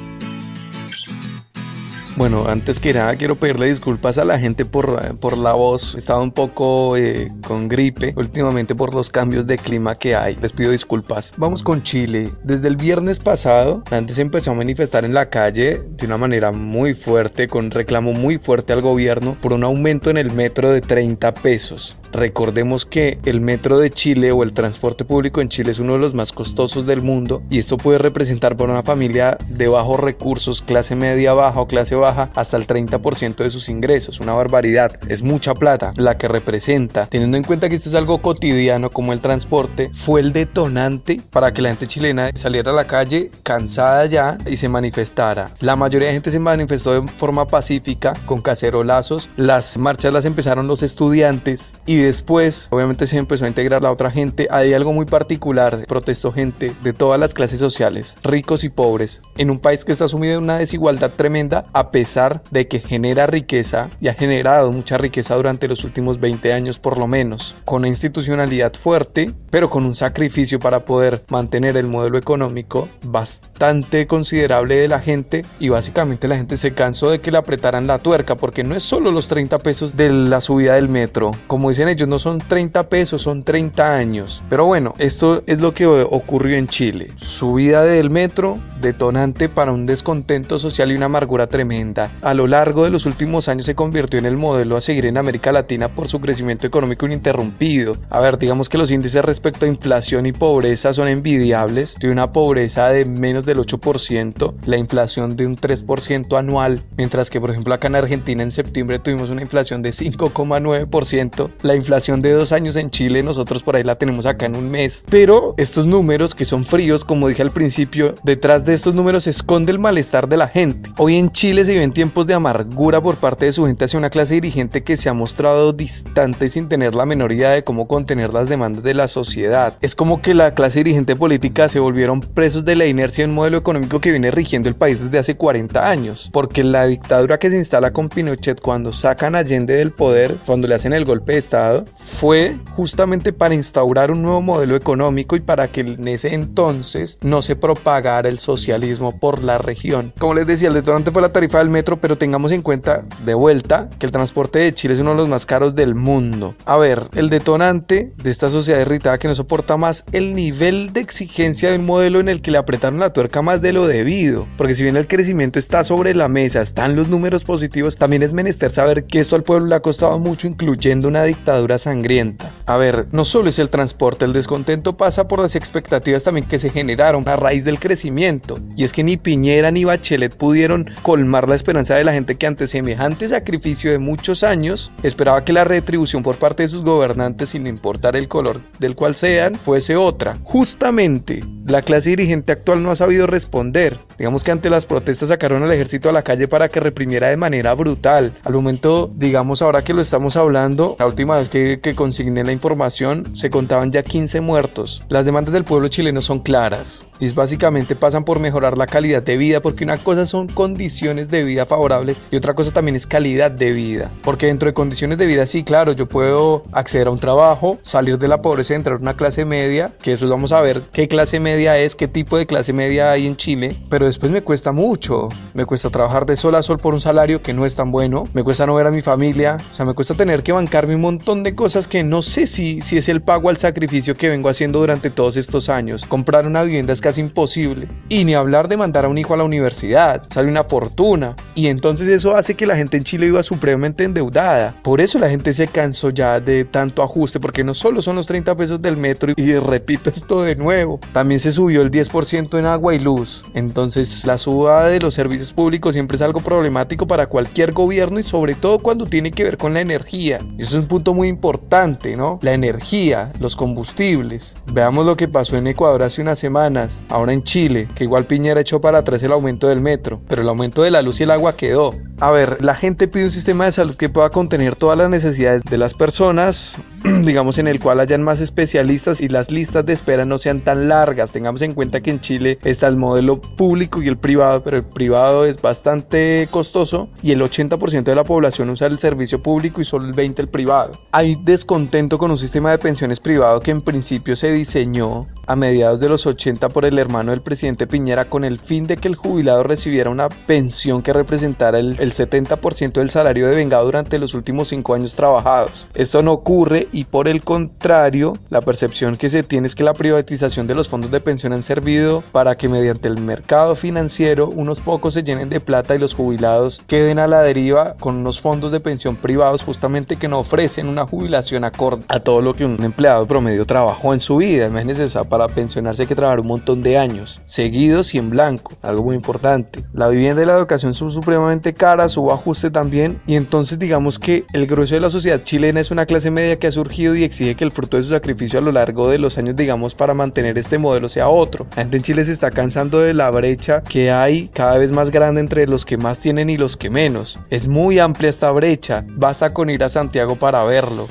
Bueno, 2.18 2.48
antes 2.48 2.80
que 2.80 2.94
nada 2.94 3.18
quiero 3.18 3.36
pedirle 3.36 3.66
disculpas 3.66 4.18
a 4.18 4.24
la 4.24 4.40
gente 4.40 4.64
por, 4.64 5.18
por 5.18 5.38
la 5.38 5.52
voz. 5.52 5.96
He 5.96 5.98
estado 5.98 6.22
un 6.22 6.32
poco 6.32 6.96
eh, 6.96 7.34
con 7.46 7.68
gripe 7.68 8.14
últimamente 8.16 8.74
por 8.74 8.94
los 8.94 9.10
cambios 9.10 9.46
de 9.46 9.58
clima 9.58 9.96
que 9.96 10.16
hay. 10.16 10.38
Les 10.42 10.54
pido 10.54 10.72
disculpas. 10.72 11.34
Vamos 11.36 11.62
con 11.62 11.84
Chile. 11.84 12.32
Desde 12.42 12.70
el 12.70 12.78
viernes 12.78 13.20
pasado, 13.20 13.84
antes 13.92 14.18
empezó 14.18 14.52
a 14.52 14.54
manifestar 14.54 15.04
en 15.04 15.14
la 15.14 15.30
calle 15.30 15.84
de 15.90 16.06
una 16.06 16.18
manera 16.18 16.54
muy 16.54 16.94
fuerte, 16.94 17.50
con 17.50 17.70
reclamo 17.70 18.14
muy 18.14 18.38
fuerte 18.38 18.72
al 18.72 18.82
gobierno 18.82 19.36
por 19.42 19.52
un 19.52 19.66
aumento 19.66 20.10
en 20.10 20.16
el 20.16 20.32
metro 20.32 20.72
de 20.72 20.80
30 20.80 21.34
pesos. 21.34 21.98
Recordemos 22.16 22.86
que 22.86 23.20
el 23.26 23.42
metro 23.42 23.78
de 23.78 23.92
Chile 23.92 24.32
o 24.32 24.42
el 24.44 24.54
transporte 24.54 25.04
público 25.04 25.42
en 25.42 25.50
Chile 25.50 25.72
es 25.72 25.80
uno 25.80 25.94
de 25.94 26.00
los 26.00 26.14
más 26.14 26.32
costosos 26.32 26.86
del 26.86 27.02
mundo 27.02 27.44
y 27.50 27.60
esto 27.60 27.76
puede 27.76 27.98
representar 27.98 28.56
para 28.56 28.72
una 28.72 28.84
familia 28.84 29.38
de 29.50 29.68
bajos 29.68 30.00
recursos, 30.00 30.62
clase 30.62 30.96
media 30.96 31.34
baja 31.34 31.60
o 31.60 31.68
clase 31.68 31.94
baja, 31.96 32.30
hasta 32.34 32.56
el 32.56 32.68
30% 32.68 33.36
de 33.36 33.50
sus 33.50 33.68
ingresos. 33.68 34.22
Una 34.22 34.32
barbaridad. 34.32 34.98
Es 35.10 35.24
mucha 35.24 35.56
plata 35.56 35.92
la 35.98 36.18
que 36.18 36.30
representa. 36.30 37.06
Teniendo 37.06 37.36
en 37.36 37.44
cuenta 37.44 37.68
que 37.68 37.76
esto 37.76 37.90
es 37.90 37.96
algo 37.96 38.20
cotidiano 38.20 38.92
como 38.92 39.12
el 39.12 39.20
transporte, 39.20 39.92
fue 39.94 40.22
el 40.22 40.32
detonante 40.32 41.20
para 41.32 41.54
que 41.54 41.62
la 41.62 41.70
gente 41.70 41.88
chilena 41.88 42.32
saliera 42.34 42.72
a 42.72 42.76
la 42.76 42.88
calle 42.88 43.30
cansada 43.44 44.06
ya 44.06 44.38
y 44.50 44.56
se 44.56 44.70
manifestara. 44.70 45.50
La 45.60 45.76
mayoría 45.76 46.08
de 46.08 46.14
gente 46.14 46.32
se 46.32 46.40
manifestó 46.40 46.94
de 46.94 47.06
forma 47.10 47.46
pacífica 47.46 48.14
con 48.26 48.42
cacerolazos. 48.42 49.28
Las 49.36 49.78
marchas 49.78 50.14
las 50.14 50.24
empezaron 50.24 50.68
los 50.68 50.82
estudiantes 50.82 51.74
y 51.86 52.05
después, 52.06 52.68
obviamente, 52.72 53.08
se 53.08 53.18
empezó 53.18 53.46
a 53.46 53.50
integrar 53.50 53.82
la 53.82 53.92
otra 53.92 54.12
gente. 54.12 54.48
Hay 54.50 54.74
algo 54.74 54.94
muy 54.94 55.06
particular. 55.06 55.86
Protestó 55.88 56.32
gente 56.32 56.72
de 56.84 56.94
todas 56.94 57.20
las 57.20 57.34
clases 57.34 57.60
sociales, 57.60 58.18
ricos 58.24 58.64
y 58.64 58.70
pobres, 58.70 59.22
en 59.38 59.50
un 59.50 59.60
país 59.60 59.86
que 59.86 59.92
está 59.92 60.08
sumido 60.08 60.38
en 60.38 60.44
una 60.44 60.58
desigualdad 60.58 61.12
tremenda, 61.12 61.66
a 61.74 61.92
pesar 61.92 62.44
de 62.52 62.68
que 62.68 62.80
genera 62.80 63.28
riqueza 63.28 63.90
y 64.00 64.08
ha 64.08 64.14
generado 64.14 64.72
mucha 64.72 64.98
riqueza 64.98 65.36
durante 65.36 65.68
los 65.68 65.84
últimos 65.84 66.20
20 66.20 66.54
años 66.54 66.80
por 66.80 66.98
lo 66.98 67.08
menos, 67.08 67.56
con 67.66 67.82
una 67.82 67.88
institucionalidad 67.88 68.74
fuerte, 68.74 69.32
pero 69.52 69.70
con 69.70 69.86
un 69.86 69.96
sacrificio 69.96 70.60
para 70.60 70.86
poder 70.86 71.24
mantener 71.30 71.78
el 71.78 71.88
modelo 71.88 72.18
económico 72.18 72.88
bastante 73.04 74.08
considerable 74.08 74.76
de 74.76 74.88
la 74.88 75.00
gente 75.00 75.44
y 75.60 75.70
básicamente 75.70 76.28
la 76.28 76.38
gente 76.38 76.58
se 76.58 76.74
cansó 76.74 77.10
de 77.10 77.20
que 77.20 77.32
le 77.32 77.38
apretaran 77.38 77.88
la 77.88 78.00
tuerca 78.00 78.36
porque 78.36 78.64
no 78.64 78.76
es 78.76 78.84
solo 78.84 79.12
los 79.12 79.28
30 79.28 79.60
pesos 79.60 79.98
de 79.98 80.10
la 80.10 80.42
subida 80.42 80.76
del 80.76 80.90
metro, 80.90 81.32
como 81.48 81.70
dicen 81.70 81.90
ellos 81.90 81.95
no 82.04 82.20
son 82.20 82.40
30 82.40 82.90
pesos, 82.90 83.22
son 83.22 83.44
30 83.44 83.96
años. 83.96 84.42
Pero 84.50 84.66
bueno, 84.66 84.94
esto 84.98 85.44
es 85.48 85.60
lo 85.60 85.74
que 85.74 85.88
ocurrió 85.88 86.58
en 86.58 86.68
Chile. 86.68 87.08
Subida 87.18 87.84
del 87.84 88.10
metro, 88.10 88.58
detonante 88.82 89.50
para 89.50 89.72
un 89.72 89.86
descontento 89.86 90.60
social 90.60 90.92
y 90.92 90.96
una 90.96 91.06
amargura 91.06 91.48
tremenda. 91.48 92.12
A 92.22 92.34
lo 92.34 92.48
largo 92.48 92.84
de 92.84 92.92
los 92.92 93.06
últimos 93.06 93.48
años 93.48 93.66
se 93.66 93.76
convirtió 93.76 94.20
en 94.20 94.26
el 94.26 94.38
modelo 94.38 94.78
a 94.78 94.82
seguir 94.82 95.06
en 95.06 95.18
América 95.18 95.52
Latina 95.52 95.88
por 95.88 96.08
su 96.08 96.20
crecimiento 96.20 96.68
económico 96.68 97.06
ininterrumpido. 97.06 97.94
A 98.10 98.20
ver, 98.20 98.38
digamos 98.38 98.70
que 98.70 98.78
los 98.78 98.92
índices 98.92 99.24
respecto 99.24 99.66
a 99.66 99.70
inflación 99.70 100.26
y 100.26 100.34
pobreza 100.34 100.94
son 100.94 101.08
envidiables. 101.08 101.96
Tiene 101.96 102.14
una 102.14 102.32
pobreza 102.32 102.90
de 102.90 103.06
menos 103.06 103.46
del 103.46 103.58
8%, 103.58 104.54
la 104.66 104.78
inflación 104.78 105.36
de 105.36 105.48
un 105.48 105.58
3% 105.58 106.38
anual, 106.38 106.82
mientras 106.98 107.30
que 107.30 107.40
por 107.40 107.52
ejemplo 107.52 107.74
acá 107.74 107.88
en 107.88 107.96
Argentina 107.96 108.44
en 108.44 108.52
septiembre 108.52 109.00
tuvimos 109.00 109.30
una 109.30 109.42
inflación 109.42 109.82
de 109.82 109.92
5,9%. 109.92 111.50
La 111.62 111.76
inflación 111.86 112.24
de 112.24 112.32
dos 112.32 112.52
años 112.52 112.76
en 112.78 112.90
Chile, 112.90 113.22
nosotros 113.22 113.62
por 113.62 113.76
ahí 113.76 113.84
la 113.84 113.96
tenemos 113.96 114.26
acá 114.26 114.48
en 114.48 114.56
un 114.56 114.72
mes. 114.72 115.04
Pero 115.08 115.54
estos 115.58 115.86
números 115.86 116.34
que 116.34 116.44
son 116.44 116.66
fríos, 116.66 117.06
como 117.06 117.28
dije 117.28 117.44
al 117.44 117.52
principio, 117.52 118.16
detrás 118.24 118.66
de 118.66 118.74
estos 118.74 118.96
números 118.96 119.26
se 119.26 119.30
esconde 119.30 119.72
el 119.72 119.78
malestar 119.78 120.28
de 120.28 120.38
la 120.38 120.48
gente. 120.48 120.90
Hoy 120.98 121.18
en 121.18 121.32
Chile 121.32 121.64
se 121.64 121.74
viven 121.74 121.94
tiempos 121.94 122.26
de 122.26 122.34
amargura 122.34 123.02
por 123.02 123.18
parte 123.18 123.46
de 123.46 123.52
su 123.52 123.68
gente 123.68 123.86
hacia 123.86 124.00
una 124.00 124.10
clase 124.10 124.34
dirigente 124.34 124.84
que 124.84 124.98
se 124.98 125.10
ha 125.10 125.14
mostrado 125.14 125.74
distante 125.74 126.50
sin 126.50 126.68
tener 126.68 126.96
la 126.96 127.06
menor 127.06 127.32
idea 127.32 127.52
de 127.52 127.64
cómo 127.64 127.88
contener 127.88 128.34
las 128.34 128.50
demandas 128.50 128.84
de 128.84 128.96
la 128.96 129.08
sociedad. 129.08 129.76
Es 129.82 129.96
como 129.96 130.24
que 130.24 130.34
la 130.34 130.56
clase 130.56 130.80
dirigente 130.80 131.16
política 131.16 131.70
se 131.70 131.80
volvieron 131.80 132.20
presos 132.20 132.66
de 132.66 132.76
la 132.76 132.88
inercia 132.88 133.24
de 133.24 133.30
un 133.30 133.36
modelo 133.36 133.58
económico 133.58 134.02
que 134.02 134.10
viene 134.10 134.32
rigiendo 134.32 134.70
el 134.70 134.76
país 134.76 135.00
desde 135.00 135.20
hace 135.20 135.36
40 135.36 135.88
años. 135.88 136.32
Porque 136.34 136.64
la 136.64 136.88
dictadura 136.88 137.38
que 137.38 137.52
se 137.52 137.58
instala 137.58 137.94
con 137.94 138.10
Pinochet 138.10 138.60
cuando 138.60 138.92
sacan 138.92 139.36
Allende 139.36 139.76
del 139.76 139.92
poder, 139.92 140.36
cuando 140.48 140.68
le 140.68 140.76
hacen 140.76 140.94
el 140.94 141.06
golpe 141.06 141.34
de 141.34 141.40
Estado, 141.40 141.65
fue 141.96 142.56
justamente 142.76 143.34
para 143.34 143.56
instaurar 143.56 144.12
un 144.12 144.22
nuevo 144.22 144.42
modelo 144.42 144.76
económico 144.76 145.36
y 145.36 145.40
para 145.40 145.68
que 145.68 145.82
en 145.82 146.08
ese 146.08 146.34
entonces 146.34 147.18
no 147.22 147.42
se 147.42 147.56
propagara 147.56 148.30
el 148.30 148.40
socialismo 148.40 149.20
por 149.20 149.44
la 149.44 149.58
región. 149.58 150.14
Como 150.20 150.34
les 150.34 150.48
decía, 150.48 150.70
el 150.70 150.74
detonante 150.74 151.12
fue 151.12 151.22
la 151.22 151.34
tarifa 151.34 151.60
del 151.60 151.70
metro, 151.70 151.98
pero 151.98 152.18
tengamos 152.18 152.52
en 152.52 152.62
cuenta 152.62 153.04
de 153.26 153.34
vuelta 153.34 153.90
que 154.00 154.06
el 154.06 154.12
transporte 154.12 154.60
de 154.60 154.74
Chile 154.74 154.94
es 154.94 155.00
uno 155.00 155.12
de 155.12 155.18
los 155.18 155.30
más 155.30 155.46
caros 155.46 155.76
del 155.76 155.96
mundo. 155.96 156.56
A 156.66 156.78
ver, 156.78 157.08
el 157.16 157.30
detonante 157.30 158.14
de 158.22 158.32
esta 158.32 158.50
sociedad 158.50 158.82
irritada 158.82 159.18
que 159.18 159.28
no 159.28 159.36
soporta 159.36 159.78
más 159.78 160.04
el 160.12 160.34
nivel 160.34 160.94
de 160.94 161.02
exigencia 161.02 161.72
de 161.72 161.78
un 161.78 161.86
modelo 161.86 162.20
en 162.20 162.30
el 162.30 162.42
que 162.42 162.52
le 162.52 162.58
apretaron 162.58 163.00
la 163.00 163.14
tuerca 163.14 163.42
más 163.42 163.62
de 163.62 163.74
lo 163.74 163.88
debido. 163.88 164.48
Porque 164.58 164.76
si 164.76 164.84
bien 164.84 164.98
el 164.98 165.08
crecimiento 165.08 165.60
está 165.60 165.84
sobre 165.84 166.14
la 166.14 166.28
mesa, 166.28 166.62
están 166.62 166.96
los 166.96 167.10
números 167.10 167.44
positivos, 167.44 167.96
también 167.96 168.24
es 168.24 168.34
menester 168.34 168.72
saber 168.72 169.06
que 169.06 169.20
esto 169.20 169.36
al 169.36 169.44
pueblo 169.44 169.68
le 169.68 169.76
ha 169.76 169.82
costado 169.82 170.20
mucho, 170.20 170.48
incluyendo 170.48 171.08
una 171.08 171.24
dictadura 171.24 171.55
dictadura 171.56 171.78
sangrienta. 171.78 172.52
A 172.66 172.76
ver, 172.76 173.08
no 173.12 173.24
solo 173.24 173.50
es 173.50 173.60
el 173.60 173.70
transporte, 173.70 174.26
el 174.26 174.34
descontento 174.34 174.98
pasa 174.98 175.28
por 175.28 175.40
las 175.40 175.56
expectativas 175.56 176.24
también 176.24 176.48
que 176.48 176.60
se 176.60 176.70
generaron 176.70 177.28
a 177.30 177.38
raíz 177.38 177.64
del 177.64 177.80
crecimiento. 177.80 178.56
Y 178.76 178.84
es 178.84 178.92
que 178.92 179.04
ni 179.04 179.16
Piñera 179.16 179.72
ni 179.72 179.86
Bachelet 179.86 180.36
pudieron 180.36 180.90
colmar 181.02 181.48
la 181.48 181.56
esperanza 181.56 181.96
de 181.96 182.04
la 182.04 182.12
gente 182.12 182.36
que 182.36 182.48
ante 182.48 182.68
semejante 182.68 183.30
sacrificio 183.30 183.92
de 183.92 184.00
muchos 184.00 184.44
años 184.44 184.92
esperaba 185.04 185.46
que 185.46 185.54
la 185.54 185.64
retribución 185.64 186.24
por 186.24 186.36
parte 186.36 186.64
de 186.64 186.70
sus 186.70 186.84
gobernantes, 186.84 187.50
sin 187.50 187.68
importar 187.68 188.18
el 188.18 188.28
color 188.28 188.60
del 188.80 188.96
cual 188.96 189.16
sean, 189.16 189.56
fuese 189.56 189.96
otra. 189.96 190.36
Justamente, 190.44 191.42
la 191.66 191.84
clase 191.84 192.10
dirigente 192.10 192.52
actual 192.52 192.84
no 192.84 192.92
ha 192.92 192.96
sabido 192.96 193.28
responder. 193.28 193.98
Digamos 194.18 194.44
que 194.44 194.52
ante 194.52 194.70
las 194.70 194.86
protestas 194.86 195.30
sacaron 195.30 195.64
al 195.64 195.72
ejército 195.72 196.10
a 196.10 196.14
la 196.14 196.24
calle 196.24 196.48
para 196.48 196.68
que 196.70 196.80
reprimiera 196.80 197.30
de 197.30 197.38
manera 197.38 197.74
brutal. 197.74 198.34
Al 198.44 198.54
momento, 198.54 199.10
digamos 199.16 199.62
ahora 199.62 199.84
que 199.84 199.94
lo 199.94 200.02
estamos 200.02 200.36
hablando, 200.36 200.96
la 201.00 201.06
última 201.06 201.36
vez 201.36 201.45
que, 201.50 201.80
que 201.82 201.96
consigné 201.96 202.44
la 202.44 202.52
información, 202.52 203.36
se 203.36 203.50
contaban 203.50 203.92
ya 203.92 204.04
15 204.04 204.42
muertos. 204.42 205.04
Las 205.10 205.26
demandas 205.26 205.54
del 205.54 205.64
pueblo 205.64 205.88
chileno 205.88 206.22
son 206.22 206.40
claras 206.40 207.06
y 207.20 207.32
básicamente 207.32 207.96
pasan 207.96 208.26
por 208.26 208.40
mejorar 208.40 208.78
la 208.78 208.88
calidad 208.88 209.24
de 209.24 209.38
vida 209.38 209.62
porque 209.62 209.84
una 209.84 209.98
cosa 209.98 210.26
son 210.26 210.48
condiciones 210.48 211.30
de 211.30 211.44
vida 211.44 211.66
favorables 211.66 212.22
y 212.32 212.36
otra 212.36 212.54
cosa 212.54 212.72
también 212.72 212.96
es 212.96 213.08
calidad 213.08 213.52
de 213.52 213.72
vida. 213.72 214.12
Porque 214.24 214.48
dentro 214.48 214.68
de 214.68 214.74
condiciones 214.74 215.18
de 215.18 215.26
vida, 215.26 215.48
sí, 215.48 215.64
claro, 215.64 215.94
yo 215.94 216.08
puedo 216.08 216.64
acceder 216.72 217.08
a 217.08 217.12
un 217.12 217.20
trabajo, 217.20 217.80
salir 217.82 218.18
de 218.18 218.28
la 218.28 218.42
pobreza 218.42 218.76
entrar 218.76 218.98
a 218.98 219.02
una 219.02 219.16
clase 219.16 219.46
media, 219.46 219.92
que 220.02 220.14
eso 220.14 220.28
vamos 220.28 220.52
a 220.52 220.62
ver 220.62 220.82
qué 220.92 221.08
clase 221.08 221.40
media 221.40 221.78
es, 221.78 221.96
qué 221.96 222.08
tipo 222.08 222.38
de 222.38 222.46
clase 222.46 222.74
media 222.74 223.12
hay 223.12 223.26
en 223.28 223.38
Chile, 223.38 223.76
pero 223.90 224.06
después 224.06 224.32
me 224.32 224.42
cuesta 224.42 224.72
mucho. 224.72 225.30
Me 225.54 225.66
cuesta 225.66 225.90
trabajar 225.90 226.26
de 226.26 226.38
sol 226.38 226.56
a 226.56 226.64
sol 226.64 226.78
por 226.78 226.94
un 226.94 227.02
salario 227.02 227.42
que 227.42 227.54
no 227.54 227.66
es 227.66 227.76
tan 227.76 227.92
bueno, 227.92 228.26
me 228.34 228.44
cuesta 228.44 228.66
no 228.66 228.76
ver 228.76 228.88
a 228.88 228.92
mi 228.92 229.02
familia, 229.02 229.58
o 229.72 229.76
sea, 229.76 229.86
me 229.86 229.94
cuesta 229.94 230.14
tener 230.14 230.44
que 230.44 230.52
bancarme 230.52 230.96
un 230.96 231.02
montón 231.02 231.35
de 231.44 231.56
cosas 231.56 231.88
que 231.88 232.04
no 232.04 232.22
sé 232.22 232.48
si, 232.48 232.82
si 232.82 232.98
es 232.98 233.10
el 233.10 233.22
pago 233.22 233.50
al 233.50 233.58
sacrificio 233.58 234.16
que 234.16 234.30
vengo 234.30 234.50
haciendo 234.50 234.80
durante 234.80 235.10
todos 235.10 235.38
estos 235.38 235.70
años. 235.70 236.06
Comprar 236.06 236.48
una 236.48 236.64
vivienda 236.64 236.94
es 236.94 237.02
casi 237.02 237.22
imposible. 237.22 237.88
Y 238.10 238.26
ni 238.26 238.34
hablar 238.34 238.68
de 238.68 238.78
mandar 238.78 239.06
a 239.06 239.10
un 239.10 239.18
hijo 239.18 239.34
a 239.34 239.38
la 239.38 239.44
universidad, 239.44 240.24
sale 240.34 240.50
una 240.50 240.64
fortuna. 240.64 241.36
Y 241.56 241.68
entonces 241.68 242.10
eso 242.10 242.36
hace 242.36 242.56
que 242.56 242.66
la 242.66 242.76
gente 242.76 242.98
en 242.98 243.04
Chile 243.04 243.28
viva 243.28 243.44
supremamente 243.44 244.04
endeudada. 244.04 244.74
Por 244.84 245.02
eso 245.02 245.20
la 245.20 245.30
gente 245.30 245.54
se 245.54 245.68
cansó 245.68 246.10
ya 246.10 246.40
de 246.40 246.66
tanto 246.66 247.04
ajuste, 247.04 247.40
porque 247.40 247.64
no 247.64 247.74
solo 247.74 248.02
son 248.02 248.16
los 248.16 248.26
30 248.26 248.56
pesos 248.56 248.82
del 248.82 248.98
metro, 248.98 249.34
y 249.36 249.54
repito 249.56 250.10
esto 250.10 250.44
de 250.44 250.56
nuevo, 250.56 251.00
también 251.14 251.40
se 251.40 251.52
subió 251.52 251.82
el 251.82 251.92
10% 251.92 252.60
en 252.60 252.66
agua 252.66 252.96
y 252.96 253.00
luz. 253.00 253.44
Entonces 253.54 254.26
la 254.26 254.38
suba 254.38 254.88
de 254.88 255.00
los 255.00 255.14
servicios 255.14 255.54
públicos 255.54 255.94
siempre 255.94 256.16
es 256.16 256.22
algo 256.22 256.40
problemático 256.40 257.08
para 257.08 257.28
cualquier 257.28 257.72
gobierno 257.72 258.20
y 258.20 258.24
sobre 258.24 258.54
todo 258.54 258.80
cuando 258.80 259.06
tiene 259.06 259.32
que 259.32 259.44
ver 259.44 259.58
con 259.58 259.74
la 259.74 259.82
energía. 259.82 260.40
Eso 260.58 260.70
es 260.70 260.74
un 260.74 260.88
punto 260.88 261.14
muy 261.14 261.25
importante, 261.26 262.16
¿no? 262.16 262.40
La 262.42 262.54
energía, 262.54 263.32
los 263.40 263.56
combustibles. 263.56 264.56
Veamos 264.72 265.06
lo 265.06 265.18
que 265.18 265.28
pasó 265.28 265.58
en 265.58 265.68
Ecuador 265.68 266.04
hace 266.04 266.22
unas 266.22 266.40
semanas, 266.40 267.02
ahora 267.10 267.34
en 267.34 267.44
Chile, 267.44 267.88
que 267.96 268.04
igual 268.04 268.26
Piñera 268.26 268.62
echó 268.62 268.82
para 268.82 269.00
atrás 269.00 269.22
el 269.24 269.32
aumento 269.32 269.68
del 269.68 269.82
metro, 269.82 270.22
pero 270.28 270.42
el 270.42 270.50
aumento 270.50 270.84
de 270.84 270.92
la 270.92 271.02
luz 271.02 271.20
y 271.20 271.24
el 271.24 271.32
agua 271.32 271.56
quedó. 271.56 271.92
A 272.22 272.32
ver, 272.32 272.64
la 272.64 272.76
gente 272.76 273.10
pide 273.10 273.26
un 273.26 273.32
sistema 273.32 273.66
de 273.66 273.74
salud 273.74 273.96
que 273.96 274.08
pueda 274.08 274.30
contener 274.30 274.76
todas 274.76 274.98
las 274.98 275.10
necesidades 275.10 275.64
de 275.64 275.78
las 275.78 275.94
personas, 275.94 276.78
digamos 277.24 277.58
en 277.58 277.68
el 277.68 277.80
cual 277.80 278.00
hayan 278.00 278.24
más 278.24 278.40
especialistas 278.40 279.20
y 279.20 279.28
las 279.28 279.52
listas 279.52 279.86
de 279.86 279.92
espera 279.92 280.24
no 280.24 280.38
sean 280.38 280.62
tan 280.62 280.88
largas. 280.88 281.32
Tengamos 281.34 281.62
en 281.62 281.74
cuenta 281.74 282.02
que 282.02 282.12
en 282.12 282.22
Chile 282.22 282.58
está 282.64 282.88
el 282.88 282.96
modelo 282.96 283.42
público 283.42 284.02
y 284.02 284.08
el 284.08 284.18
privado, 284.18 284.64
pero 284.64 284.78
el 284.78 284.84
privado 284.84 285.46
es 285.46 285.62
bastante 285.62 286.48
costoso 286.50 287.10
y 287.22 287.32
el 287.34 287.42
80% 287.42 288.04
de 288.04 288.16
la 288.16 288.24
población 288.24 288.70
usa 288.70 288.88
el 288.88 289.00
servicio 289.00 289.44
público 289.44 289.82
y 289.82 289.86
solo 289.86 290.08
el 290.08 290.14
20% 290.14 290.40
el 290.40 290.48
privado. 290.48 290.92
Hay 291.18 291.36
descontento 291.36 292.18
con 292.18 292.30
un 292.30 292.38
sistema 292.38 292.72
de 292.72 292.78
pensiones 292.78 293.22
privado 293.22 293.62
que 293.62 293.72
en 293.72 293.82
principio 293.82 294.36
se 294.36 294.52
diseñó 294.52 295.28
a 295.48 295.56
mediados 295.56 296.02
de 296.02 296.10
los 296.10 296.26
80 296.26 296.68
por 296.68 296.84
el 296.84 297.00
hermano 297.00 297.32
del 297.32 297.42
presidente 297.42 297.88
Piñera 297.88 298.26
con 298.26 298.44
el 298.44 298.60
fin 298.60 298.86
de 298.86 298.98
que 298.98 299.08
el 299.08 299.16
jubilado 299.16 299.64
recibiera 299.64 300.10
una 300.10 300.28
pensión 300.28 301.02
que 301.02 301.14
representara 301.14 301.80
el, 301.80 301.98
el 302.02 302.12
70% 302.12 302.94
del 302.94 303.10
salario 303.12 303.48
devengado 303.48 303.86
durante 303.86 304.20
los 304.20 304.34
últimos 304.34 304.68
5 304.68 304.94
años 304.94 305.16
trabajados. 305.16 305.88
Esto 305.94 306.22
no 306.22 306.34
ocurre 306.34 306.90
y 306.92 307.06
por 307.06 307.30
el 307.30 307.46
contrario, 307.46 308.34
la 308.50 308.60
percepción 308.60 309.16
que 309.16 309.30
se 309.30 309.44
tiene 309.44 309.68
es 309.68 309.76
que 309.76 309.86
la 309.86 309.94
privatización 309.94 310.68
de 310.68 310.76
los 310.76 310.90
fondos 310.90 311.12
de 311.12 311.22
pensión 311.22 311.54
han 311.54 311.64
servido 311.64 312.24
para 312.34 312.58
que 312.58 312.68
mediante 312.68 313.08
el 313.08 313.22
mercado 313.22 313.78
financiero 313.78 314.50
unos 314.50 314.82
pocos 314.82 315.14
se 315.14 315.24
llenen 315.24 315.48
de 315.48 315.62
plata 315.62 315.96
y 315.96 316.00
los 316.00 316.14
jubilados 316.14 316.84
queden 316.88 317.20
a 317.20 317.28
la 317.28 317.42
deriva 317.42 317.96
con 318.02 318.18
unos 318.18 318.42
fondos 318.42 318.74
de 318.74 318.82
pensión 318.82 319.16
privados 319.16 319.64
justamente 319.64 320.18
que 320.18 320.28
no 320.28 320.40
ofrecen 320.40 320.90
una 320.90 321.05
jubilación 321.06 321.64
acorde 321.64 322.04
a 322.08 322.20
todo 322.20 322.42
lo 322.42 322.54
que 322.54 322.66
un 322.66 322.84
empleado 322.84 323.26
promedio 323.26 323.66
trabajó 323.66 324.14
en 324.14 324.20
su 324.20 324.38
vida. 324.38 324.68
Imagínense, 324.68 325.06
para 325.26 325.48
pensionarse 325.48 326.08
que 326.08 326.16
trabajar 326.16 326.40
un 326.40 326.48
montón 326.48 326.82
de 326.82 326.98
años, 326.98 327.42
seguidos 327.46 328.14
y 328.14 328.18
en 328.18 328.30
blanco, 328.30 328.74
algo 328.82 329.04
muy 329.04 329.16
importante. 329.16 329.84
La 329.94 330.08
vivienda 330.08 330.42
y 330.42 330.46
la 330.46 330.56
educación 330.56 330.94
son 330.94 331.12
supremamente 331.12 331.74
caras, 331.74 332.18
hubo 332.18 332.34
ajuste 332.34 332.70
también, 332.72 333.22
y 333.28 333.36
entonces 333.36 333.80
digamos 333.80 334.20
que 334.20 334.46
el 334.54 334.68
grueso 334.68 334.96
de 334.96 335.02
la 335.02 335.10
sociedad 335.10 335.44
chilena 335.44 335.80
es 335.80 335.92
una 335.92 336.06
clase 336.06 336.32
media 336.32 336.58
que 336.58 336.68
ha 336.68 336.72
surgido 336.72 337.16
y 337.16 337.24
exige 337.24 337.56
que 337.56 337.64
el 337.64 337.72
fruto 337.72 337.98
de 337.98 338.04
su 338.04 338.10
sacrificio 338.10 338.60
a 338.60 338.62
lo 338.62 338.72
largo 338.72 339.10
de 339.10 339.18
los 339.18 339.38
años, 339.38 339.56
digamos, 339.56 339.96
para 339.96 340.14
mantener 340.14 340.58
este 340.58 340.78
modelo 340.78 341.10
sea 341.10 341.30
otro. 341.30 341.68
La 341.76 341.84
gente 341.84 341.98
en 341.98 342.04
Chile 342.04 342.26
se 342.26 342.32
está 342.32 342.52
cansando 342.52 343.00
de 343.00 343.14
la 343.14 343.30
brecha 343.32 343.82
que 343.82 344.12
hay 344.12 344.50
cada 344.50 344.78
vez 344.78 344.92
más 344.92 345.12
grande 345.12 345.42
entre 345.42 345.68
los 345.68 345.86
que 345.86 345.98
más 345.98 346.20
tienen 346.20 346.50
y 346.50 346.58
los 346.58 346.78
que 346.78 346.90
menos. 346.90 347.40
Es 347.50 347.68
muy 347.68 348.00
amplia 348.00 348.30
esta 348.30 348.52
brecha, 348.52 349.04
basta 349.08 349.54
con 349.54 349.70
ir 349.70 349.84
a 349.84 349.90
Santiago 349.90 350.36
para 350.36 350.64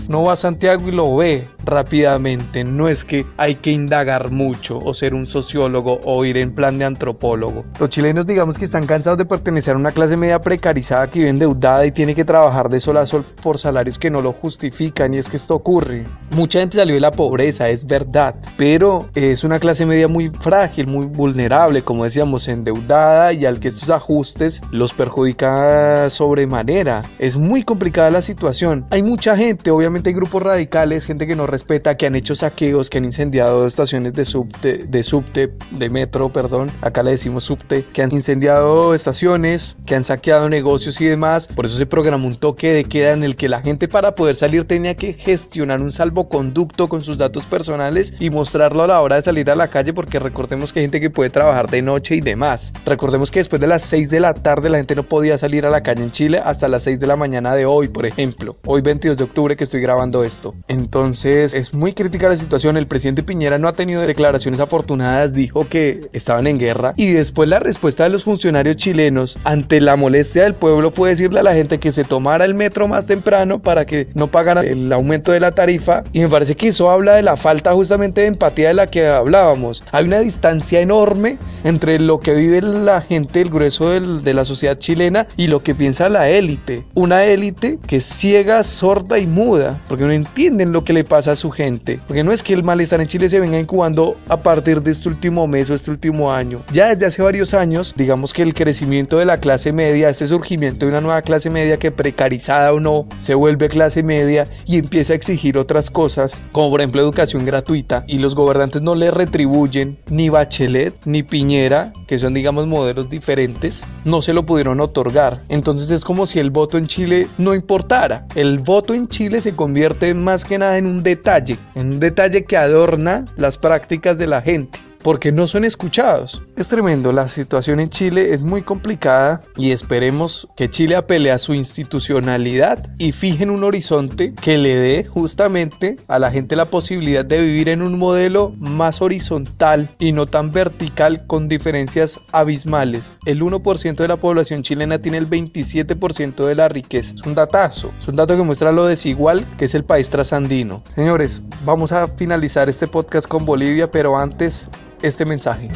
No 0.08 0.22
va 0.22 0.34
a 0.34 0.36
Santiago 0.36 0.88
y 0.88 0.92
lo 0.92 1.16
ve 1.16 1.44
rápidamente, 1.64 2.64
no 2.64 2.88
es 2.88 3.04
que 3.04 3.26
hay 3.36 3.54
que 3.56 3.70
indagar 3.70 4.30
mucho 4.30 4.78
o 4.78 4.94
ser 4.94 5.14
un 5.14 5.26
sociólogo 5.26 6.00
o 6.04 6.24
ir 6.24 6.36
en 6.36 6.54
plan 6.54 6.78
de 6.78 6.84
antropólogo. 6.84 7.64
Los 7.80 7.90
chilenos 7.90 8.26
digamos 8.26 8.58
que 8.58 8.64
están 8.64 8.86
cansados 8.86 9.18
de 9.18 9.24
pertenecer 9.24 9.74
a 9.74 9.78
una 9.78 9.90
clase 9.90 10.16
media 10.16 10.40
precarizada 10.40 11.08
que 11.08 11.20
vive 11.20 11.30
endeudada 11.30 11.86
y 11.86 11.92
tiene 11.92 12.14
que 12.14 12.24
trabajar 12.24 12.68
de 12.68 12.80
sol 12.80 12.96
a 12.98 13.06
sol 13.06 13.24
por 13.42 13.58
salarios 13.58 13.98
que 13.98 14.10
no 14.10 14.20
lo 14.20 14.32
justifican 14.32 15.14
y 15.14 15.18
es 15.18 15.28
que 15.28 15.36
esto 15.36 15.54
ocurre. 15.54 16.04
Mucha 16.34 16.60
gente 16.60 16.76
salió 16.76 16.94
de 16.94 17.00
la 17.00 17.10
pobreza, 17.10 17.68
es 17.68 17.86
verdad, 17.86 18.36
pero 18.56 19.08
es 19.14 19.44
una 19.44 19.58
clase 19.58 19.86
media 19.86 20.08
muy 20.08 20.30
frágil, 20.30 20.86
muy 20.86 21.06
vulnerable, 21.06 21.82
como 21.82 22.04
decíamos, 22.04 22.48
endeudada 22.48 23.32
y 23.32 23.46
al 23.46 23.60
que 23.60 23.68
estos 23.68 23.90
ajustes 23.90 24.62
los 24.70 24.92
perjudica 24.92 26.10
sobremanera. 26.10 27.02
Es 27.18 27.36
muy 27.36 27.62
complicada 27.62 28.10
la 28.10 28.22
situación. 28.22 28.86
Hay 28.90 29.02
mucha 29.02 29.36
gente, 29.36 29.63
obviamente 29.70 30.10
hay 30.10 30.14
grupos 30.14 30.42
radicales, 30.42 31.04
gente 31.04 31.26
que 31.26 31.36
no 31.36 31.46
respeta, 31.46 31.96
que 31.96 32.06
han 32.06 32.14
hecho 32.14 32.34
saqueos, 32.34 32.90
que 32.90 32.98
han 32.98 33.04
incendiado 33.04 33.66
estaciones 33.66 34.12
de 34.14 34.24
subte, 34.24 34.78
de 34.78 35.02
subte, 35.02 35.52
de 35.70 35.88
metro, 35.88 36.28
perdón, 36.28 36.70
acá 36.80 37.02
le 37.02 37.12
decimos 37.12 37.44
subte, 37.44 37.84
que 37.92 38.02
han 38.02 38.12
incendiado 38.12 38.94
estaciones, 38.94 39.76
que 39.86 39.94
han 39.94 40.04
saqueado 40.04 40.48
negocios 40.48 41.00
y 41.00 41.06
demás. 41.06 41.48
Por 41.48 41.66
eso 41.66 41.76
se 41.76 41.86
programó 41.86 42.26
un 42.26 42.36
toque 42.36 42.72
de 42.72 42.84
queda 42.84 43.12
en 43.12 43.24
el 43.24 43.36
que 43.36 43.48
la 43.48 43.60
gente 43.60 43.88
para 43.88 44.14
poder 44.14 44.34
salir 44.34 44.64
tenía 44.66 44.94
que 44.94 45.12
gestionar 45.12 45.82
un 45.82 45.92
salvoconducto 45.92 46.88
con 46.88 47.02
sus 47.02 47.18
datos 47.18 47.44
personales 47.46 48.14
y 48.18 48.30
mostrarlo 48.30 48.82
a 48.82 48.86
la 48.86 49.00
hora 49.00 49.16
de 49.16 49.22
salir 49.22 49.50
a 49.50 49.54
la 49.54 49.68
calle 49.68 49.92
porque 49.92 50.18
recordemos 50.18 50.72
que 50.72 50.80
hay 50.80 50.84
gente 50.84 51.00
que 51.00 51.10
puede 51.10 51.30
trabajar 51.30 51.70
de 51.70 51.82
noche 51.82 52.16
y 52.16 52.20
demás. 52.20 52.72
Recordemos 52.84 53.30
que 53.30 53.40
después 53.40 53.60
de 53.60 53.66
las 53.66 53.82
6 53.82 54.10
de 54.10 54.20
la 54.20 54.34
tarde 54.34 54.70
la 54.70 54.78
gente 54.78 54.94
no 54.94 55.02
podía 55.02 55.38
salir 55.38 55.66
a 55.66 55.70
la 55.70 55.82
calle 55.82 56.02
en 56.02 56.12
Chile 56.12 56.40
hasta 56.44 56.68
las 56.68 56.82
6 56.84 57.00
de 57.00 57.06
la 57.06 57.16
mañana 57.16 57.54
de 57.54 57.66
hoy, 57.66 57.88
por 57.88 58.06
ejemplo. 58.06 58.56
Hoy 58.66 58.82
22 58.82 59.16
de 59.16 59.24
octubre 59.24 59.53
que 59.56 59.64
estoy 59.64 59.80
grabando 59.80 60.22
esto. 60.22 60.54
Entonces 60.68 61.54
es 61.54 61.74
muy 61.74 61.92
crítica 61.92 62.28
la 62.28 62.36
situación. 62.36 62.76
El 62.76 62.86
presidente 62.86 63.22
Piñera 63.22 63.58
no 63.58 63.68
ha 63.68 63.72
tenido 63.72 64.02
declaraciones 64.02 64.60
afortunadas, 64.60 65.32
dijo 65.32 65.68
que 65.68 66.08
estaban 66.12 66.46
en 66.46 66.58
guerra 66.58 66.92
y 66.96 67.12
después 67.12 67.48
la 67.48 67.58
respuesta 67.58 68.04
de 68.04 68.10
los 68.10 68.24
funcionarios 68.24 68.76
chilenos 68.76 69.38
ante 69.44 69.80
la 69.80 69.96
molestia 69.96 70.44
del 70.44 70.54
pueblo 70.54 70.90
fue 70.90 71.10
decirle 71.10 71.40
a 71.40 71.44
la 71.44 71.54
gente 71.54 71.78
que 71.78 71.92
se 71.92 72.04
tomara 72.04 72.44
el 72.44 72.54
metro 72.54 72.88
más 72.88 73.06
temprano 73.06 73.60
para 73.60 73.86
que 73.86 74.08
no 74.14 74.28
pagara 74.28 74.62
el 74.62 74.92
aumento 74.92 75.32
de 75.32 75.40
la 75.40 75.52
tarifa 75.52 76.04
y 76.12 76.20
me 76.20 76.28
parece 76.28 76.56
que 76.56 76.68
eso 76.68 76.90
habla 76.90 77.16
de 77.16 77.22
la 77.22 77.36
falta 77.36 77.72
justamente 77.72 78.22
de 78.22 78.28
empatía 78.28 78.68
de 78.68 78.74
la 78.74 78.86
que 78.88 79.06
hablábamos. 79.06 79.82
Hay 79.92 80.04
una 80.04 80.20
distancia 80.20 80.80
enorme 80.80 81.38
entre 81.64 81.98
lo 81.98 82.20
que 82.20 82.34
vive 82.34 82.60
la 82.62 83.00
gente, 83.00 83.40
el 83.40 83.50
grueso 83.50 83.90
de 83.90 84.34
la 84.34 84.44
sociedad 84.44 84.78
chilena 84.78 85.26
y 85.36 85.46
lo 85.46 85.62
que 85.62 85.74
piensa 85.74 86.08
la 86.08 86.28
élite. 86.28 86.84
Una 86.94 87.24
élite 87.24 87.78
que 87.86 87.96
es 87.96 88.04
ciega, 88.04 88.62
sorda 88.64 89.18
y 89.18 89.26
muda 89.44 89.78
porque 89.88 90.04
no 90.04 90.10
entienden 90.10 90.72
lo 90.72 90.84
que 90.84 90.92
le 90.92 91.04
pasa 91.04 91.32
a 91.32 91.36
su 91.36 91.50
gente. 91.50 92.00
Porque 92.06 92.24
no 92.24 92.32
es 92.32 92.42
que 92.42 92.54
el 92.54 92.64
malestar 92.64 93.00
en 93.00 93.08
Chile 93.08 93.28
se 93.28 93.40
venga 93.40 93.58
incubando 93.58 94.16
a 94.28 94.38
partir 94.38 94.82
de 94.82 94.90
este 94.90 95.08
último 95.08 95.46
mes 95.46 95.70
o 95.70 95.74
este 95.74 95.90
último 95.90 96.32
año. 96.32 96.62
Ya 96.72 96.88
desde 96.88 97.06
hace 97.06 97.22
varios 97.22 97.54
años, 97.54 97.94
digamos 97.96 98.32
que 98.32 98.42
el 98.42 98.54
crecimiento 98.54 99.18
de 99.18 99.26
la 99.26 99.38
clase 99.38 99.72
media, 99.72 100.08
este 100.08 100.26
surgimiento 100.26 100.86
de 100.86 100.92
una 100.92 101.00
nueva 101.00 101.22
clase 101.22 101.50
media 101.50 101.78
que 101.78 101.90
precarizada 101.90 102.72
o 102.72 102.80
no 102.80 103.06
se 103.18 103.34
vuelve 103.34 103.68
clase 103.68 104.02
media 104.02 104.48
y 104.66 104.78
empieza 104.78 105.12
a 105.12 105.16
exigir 105.16 105.58
otras 105.58 105.90
cosas, 105.90 106.38
como 106.52 106.70
por 106.70 106.80
ejemplo 106.80 107.02
educación 107.02 107.44
gratuita, 107.44 108.04
y 108.08 108.18
los 108.18 108.34
gobernantes 108.34 108.82
no 108.82 108.94
le 108.94 109.10
retribuyen 109.10 109.98
ni 110.08 110.28
Bachelet 110.28 110.94
ni 111.04 111.22
Piñera, 111.22 111.92
que 112.06 112.18
son 112.18 112.34
digamos 112.34 112.66
modelos 112.66 113.10
diferentes, 113.10 113.82
no 114.04 114.22
se 114.22 114.32
lo 114.32 114.44
pudieron 114.44 114.80
otorgar. 114.80 115.42
Entonces 115.48 115.90
es 115.90 116.04
como 116.04 116.26
si 116.26 116.38
el 116.38 116.50
voto 116.50 116.78
en 116.78 116.86
Chile 116.86 117.26
no 117.38 117.54
importara. 117.54 118.26
El 118.34 118.58
voto 118.58 118.94
en 118.94 119.08
Chile 119.08 119.33
se 119.40 119.54
convierte 119.54 120.14
más 120.14 120.44
que 120.44 120.58
nada 120.58 120.78
en 120.78 120.86
un 120.86 121.02
detalle, 121.02 121.56
en 121.74 121.94
un 121.94 122.00
detalle 122.00 122.44
que 122.44 122.56
adorna 122.56 123.24
las 123.36 123.58
prácticas 123.58 124.18
de 124.18 124.26
la 124.26 124.42
gente 124.42 124.78
porque 125.04 125.30
no 125.30 125.46
son 125.46 125.64
escuchados. 125.64 126.42
Es 126.56 126.68
tremendo, 126.68 127.12
la 127.12 127.28
situación 127.28 127.78
en 127.78 127.90
Chile 127.90 128.32
es 128.32 128.40
muy 128.40 128.62
complicada 128.62 129.42
y 129.56 129.70
esperemos 129.70 130.48
que 130.56 130.70
Chile 130.70 130.96
apele 130.96 131.30
a 131.30 131.38
su 131.38 131.52
institucionalidad 131.52 132.88
y 132.98 133.12
fijen 133.12 133.50
un 133.50 133.64
horizonte 133.64 134.32
que 134.34 134.56
le 134.56 134.74
dé 134.76 135.04
justamente 135.04 135.96
a 136.08 136.18
la 136.18 136.30
gente 136.30 136.56
la 136.56 136.64
posibilidad 136.64 137.24
de 137.24 137.40
vivir 137.40 137.68
en 137.68 137.82
un 137.82 137.98
modelo 137.98 138.54
más 138.58 139.02
horizontal 139.02 139.90
y 139.98 140.12
no 140.12 140.24
tan 140.24 140.50
vertical 140.52 141.26
con 141.26 141.48
diferencias 141.48 142.18
abismales. 142.32 143.12
El 143.26 143.42
1% 143.42 143.96
de 143.96 144.08
la 144.08 144.16
población 144.16 144.62
chilena 144.62 144.98
tiene 145.00 145.18
el 145.18 145.28
27% 145.28 146.46
de 146.46 146.54
la 146.54 146.68
riqueza. 146.68 147.14
Es 147.14 147.26
un 147.26 147.34
datazo, 147.34 147.92
es 148.00 148.08
un 148.08 148.16
dato 148.16 148.38
que 148.38 148.42
muestra 148.42 148.72
lo 148.72 148.86
desigual 148.86 149.44
que 149.58 149.66
es 149.66 149.74
el 149.74 149.84
país 149.84 150.08
trasandino. 150.08 150.82
Señores, 150.88 151.42
vamos 151.66 151.92
a 151.92 152.06
finalizar 152.06 152.70
este 152.70 152.86
podcast 152.86 153.28
con 153.28 153.44
Bolivia, 153.44 153.90
pero 153.90 154.18
antes 154.18 154.70
este 155.06 155.24
mensaje. 155.24 155.68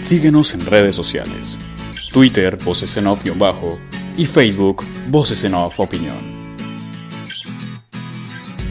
Síguenos 0.00 0.52
en 0.54 0.66
redes 0.66 0.96
sociales. 0.96 1.58
Twitter, 2.12 2.58
Voces 2.62 2.96
en 2.96 3.06
Off-Bajo 3.06 3.78
y 4.16 4.26
Facebook, 4.26 4.84
Voces 5.08 5.44
en 5.44 5.54
Off 5.54 5.80
Opinión. 5.80 6.16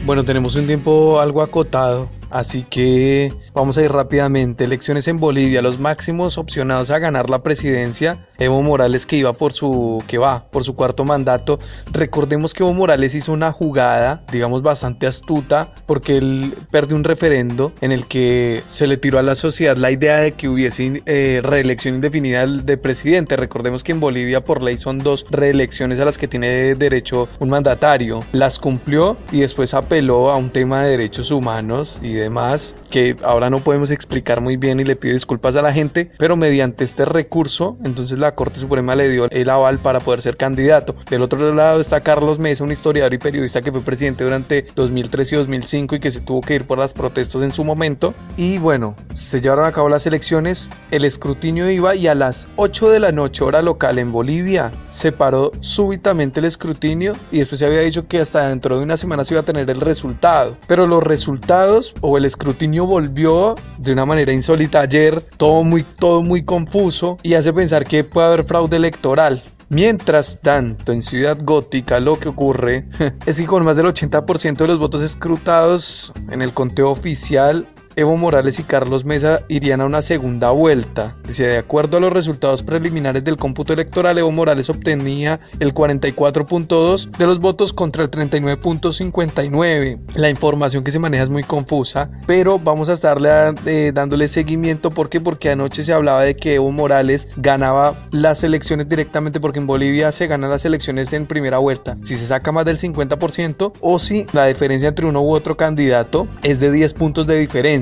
Bueno, 0.04 0.24
tenemos 0.24 0.54
un 0.56 0.66
tiempo 0.66 1.20
algo 1.20 1.42
acotado, 1.42 2.08
así 2.32 2.64
que 2.68 3.32
Vamos 3.54 3.76
a 3.76 3.82
ir 3.82 3.92
rápidamente. 3.92 4.64
Elecciones 4.64 5.08
en 5.08 5.18
Bolivia. 5.18 5.60
Los 5.60 5.78
máximos 5.78 6.38
opcionados 6.38 6.88
a 6.88 6.98
ganar 6.98 7.28
la 7.28 7.42
presidencia. 7.42 8.26
Evo 8.38 8.62
Morales 8.62 9.04
que 9.04 9.16
iba 9.16 9.34
por 9.34 9.52
su 9.52 10.02
que 10.06 10.16
va 10.16 10.46
por 10.50 10.64
su 10.64 10.74
cuarto 10.74 11.04
mandato. 11.04 11.58
Recordemos 11.92 12.54
que 12.54 12.62
Evo 12.62 12.72
Morales 12.72 13.14
hizo 13.14 13.30
una 13.30 13.52
jugada, 13.52 14.24
digamos 14.32 14.62
bastante 14.62 15.06
astuta, 15.06 15.74
porque 15.84 16.16
él 16.16 16.54
perdió 16.70 16.96
un 16.96 17.04
referendo 17.04 17.72
en 17.82 17.92
el 17.92 18.06
que 18.06 18.62
se 18.68 18.86
le 18.86 18.96
tiró 18.96 19.18
a 19.18 19.22
la 19.22 19.34
sociedad 19.34 19.76
la 19.76 19.90
idea 19.90 20.16
de 20.16 20.32
que 20.32 20.48
hubiese 20.48 21.02
eh, 21.04 21.40
reelección 21.44 21.96
indefinida 21.96 22.46
de 22.46 22.78
presidente. 22.78 23.36
Recordemos 23.36 23.84
que 23.84 23.92
en 23.92 24.00
Bolivia 24.00 24.42
por 24.42 24.62
ley 24.62 24.78
son 24.78 24.96
dos 24.96 25.26
reelecciones 25.30 26.00
a 26.00 26.06
las 26.06 26.16
que 26.16 26.26
tiene 26.26 26.74
derecho 26.74 27.28
un 27.38 27.50
mandatario. 27.50 28.20
Las 28.32 28.58
cumplió 28.58 29.18
y 29.30 29.40
después 29.40 29.74
apeló 29.74 30.30
a 30.30 30.38
un 30.38 30.48
tema 30.48 30.84
de 30.84 30.92
derechos 30.92 31.30
humanos 31.30 31.98
y 32.00 32.14
demás 32.22 32.74
que 32.90 33.16
ahora 33.22 33.50
no 33.50 33.58
podemos 33.58 33.90
explicar 33.90 34.40
muy 34.40 34.56
bien 34.56 34.80
y 34.80 34.84
le 34.84 34.96
pido 34.96 35.14
disculpas 35.14 35.56
a 35.56 35.62
la 35.62 35.72
gente, 35.72 36.10
pero 36.18 36.36
mediante 36.36 36.84
este 36.84 37.04
recurso, 37.04 37.76
entonces 37.84 38.18
la 38.18 38.34
Corte 38.34 38.60
Suprema 38.60 38.94
le 38.94 39.08
dio 39.08 39.28
el 39.30 39.50
aval 39.50 39.78
para 39.78 40.00
poder 40.00 40.22
ser 40.22 40.36
candidato. 40.36 40.94
Del 41.10 41.22
otro 41.22 41.52
lado 41.54 41.80
está 41.80 42.00
Carlos 42.00 42.38
Mesa, 42.38 42.64
un 42.64 42.72
historiador 42.72 43.14
y 43.14 43.18
periodista 43.18 43.62
que 43.62 43.72
fue 43.72 43.80
presidente 43.80 44.24
durante 44.24 44.66
2003 44.74 45.32
y 45.32 45.36
2005 45.36 45.96
y 45.96 46.00
que 46.00 46.10
se 46.10 46.20
tuvo 46.20 46.40
que 46.40 46.54
ir 46.54 46.66
por 46.66 46.78
las 46.78 46.94
protestas 46.94 47.42
en 47.42 47.50
su 47.50 47.64
momento. 47.64 48.14
Y 48.36 48.58
bueno, 48.58 48.94
se 49.14 49.40
llevaron 49.40 49.66
a 49.66 49.72
cabo 49.72 49.88
las 49.88 50.06
elecciones, 50.06 50.68
el 50.90 51.04
escrutinio 51.04 51.70
iba 51.70 51.94
y 51.94 52.06
a 52.06 52.14
las 52.14 52.48
8 52.56 52.90
de 52.90 53.00
la 53.00 53.12
noche 53.12 53.44
hora 53.44 53.62
local 53.62 53.98
en 53.98 54.12
Bolivia 54.12 54.70
se 54.90 55.12
paró 55.12 55.52
súbitamente 55.60 56.40
el 56.40 56.46
escrutinio 56.46 57.14
y 57.30 57.38
después 57.38 57.58
se 57.58 57.66
había 57.66 57.80
dicho 57.80 58.06
que 58.06 58.20
hasta 58.20 58.48
dentro 58.48 58.78
de 58.78 58.84
una 58.84 58.96
semana 58.96 59.24
se 59.24 59.34
iba 59.34 59.40
a 59.40 59.44
tener 59.44 59.68
el 59.70 59.80
resultado. 59.80 60.56
Pero 60.66 60.86
los 60.86 61.02
resultados 61.02 61.94
o 62.00 62.11
el 62.16 62.24
escrutinio 62.24 62.86
volvió 62.86 63.54
de 63.78 63.92
una 63.92 64.06
manera 64.06 64.32
insólita 64.32 64.80
ayer, 64.80 65.20
todo 65.36 65.64
muy, 65.64 65.82
todo 65.82 66.22
muy 66.22 66.44
confuso 66.44 67.18
y 67.22 67.34
hace 67.34 67.52
pensar 67.52 67.84
que 67.84 68.04
puede 68.04 68.26
haber 68.28 68.44
fraude 68.44 68.76
electoral. 68.76 69.42
Mientras 69.68 70.38
tanto, 70.42 70.92
en 70.92 71.00
Ciudad 71.00 71.38
Gótica 71.42 71.98
lo 71.98 72.18
que 72.18 72.28
ocurre 72.28 72.84
es 73.26 73.38
que 73.40 73.46
con 73.46 73.64
más 73.64 73.76
del 73.76 73.86
80% 73.86 74.56
de 74.56 74.66
los 74.66 74.78
votos 74.78 75.02
escrutados 75.02 76.12
en 76.30 76.42
el 76.42 76.52
conteo 76.52 76.90
oficial, 76.90 77.66
Evo 77.96 78.16
Morales 78.16 78.58
y 78.58 78.62
Carlos 78.62 79.04
Mesa 79.04 79.44
irían 79.48 79.80
a 79.80 79.86
una 79.86 80.02
segunda 80.02 80.50
vuelta. 80.50 81.16
Dice, 81.26 81.44
de 81.44 81.58
acuerdo 81.58 81.98
a 81.98 82.00
los 82.00 82.12
resultados 82.12 82.62
preliminares 82.62 83.24
del 83.24 83.36
cómputo 83.36 83.72
electoral, 83.72 84.18
Evo 84.18 84.30
Morales 84.30 84.70
obtenía 84.70 85.40
el 85.60 85.74
44.2 85.74 87.10
de 87.10 87.26
los 87.26 87.38
votos 87.38 87.72
contra 87.72 88.02
el 88.02 88.10
39.59. 88.10 90.00
La 90.14 90.30
información 90.30 90.84
que 90.84 90.92
se 90.92 90.98
maneja 90.98 91.24
es 91.24 91.30
muy 91.30 91.42
confusa, 91.42 92.10
pero 92.26 92.58
vamos 92.58 92.88
a 92.88 92.94
estarle 92.94 93.28
eh, 93.66 93.92
dándole 93.94 94.28
seguimiento. 94.28 94.90
¿Por 94.90 95.08
qué? 95.10 95.20
Porque 95.20 95.50
anoche 95.50 95.84
se 95.84 95.92
hablaba 95.92 96.22
de 96.22 96.36
que 96.36 96.54
Evo 96.54 96.70
Morales 96.72 97.28
ganaba 97.36 97.94
las 98.10 98.42
elecciones 98.44 98.88
directamente 98.88 99.40
porque 99.40 99.58
en 99.58 99.66
Bolivia 99.66 100.12
se 100.12 100.26
ganan 100.26 100.50
las 100.50 100.64
elecciones 100.64 101.12
en 101.12 101.26
primera 101.26 101.58
vuelta. 101.58 101.98
Si 102.02 102.16
se 102.16 102.26
saca 102.26 102.52
más 102.52 102.64
del 102.64 102.78
50% 102.78 103.72
o 103.80 103.98
si 103.98 104.26
la 104.32 104.46
diferencia 104.46 104.88
entre 104.88 105.06
uno 105.06 105.22
u 105.22 105.34
otro 105.34 105.56
candidato 105.56 106.26
es 106.42 106.58
de 106.58 106.70
10 106.72 106.94
puntos 106.94 107.26
de 107.26 107.38
diferencia 107.38 107.81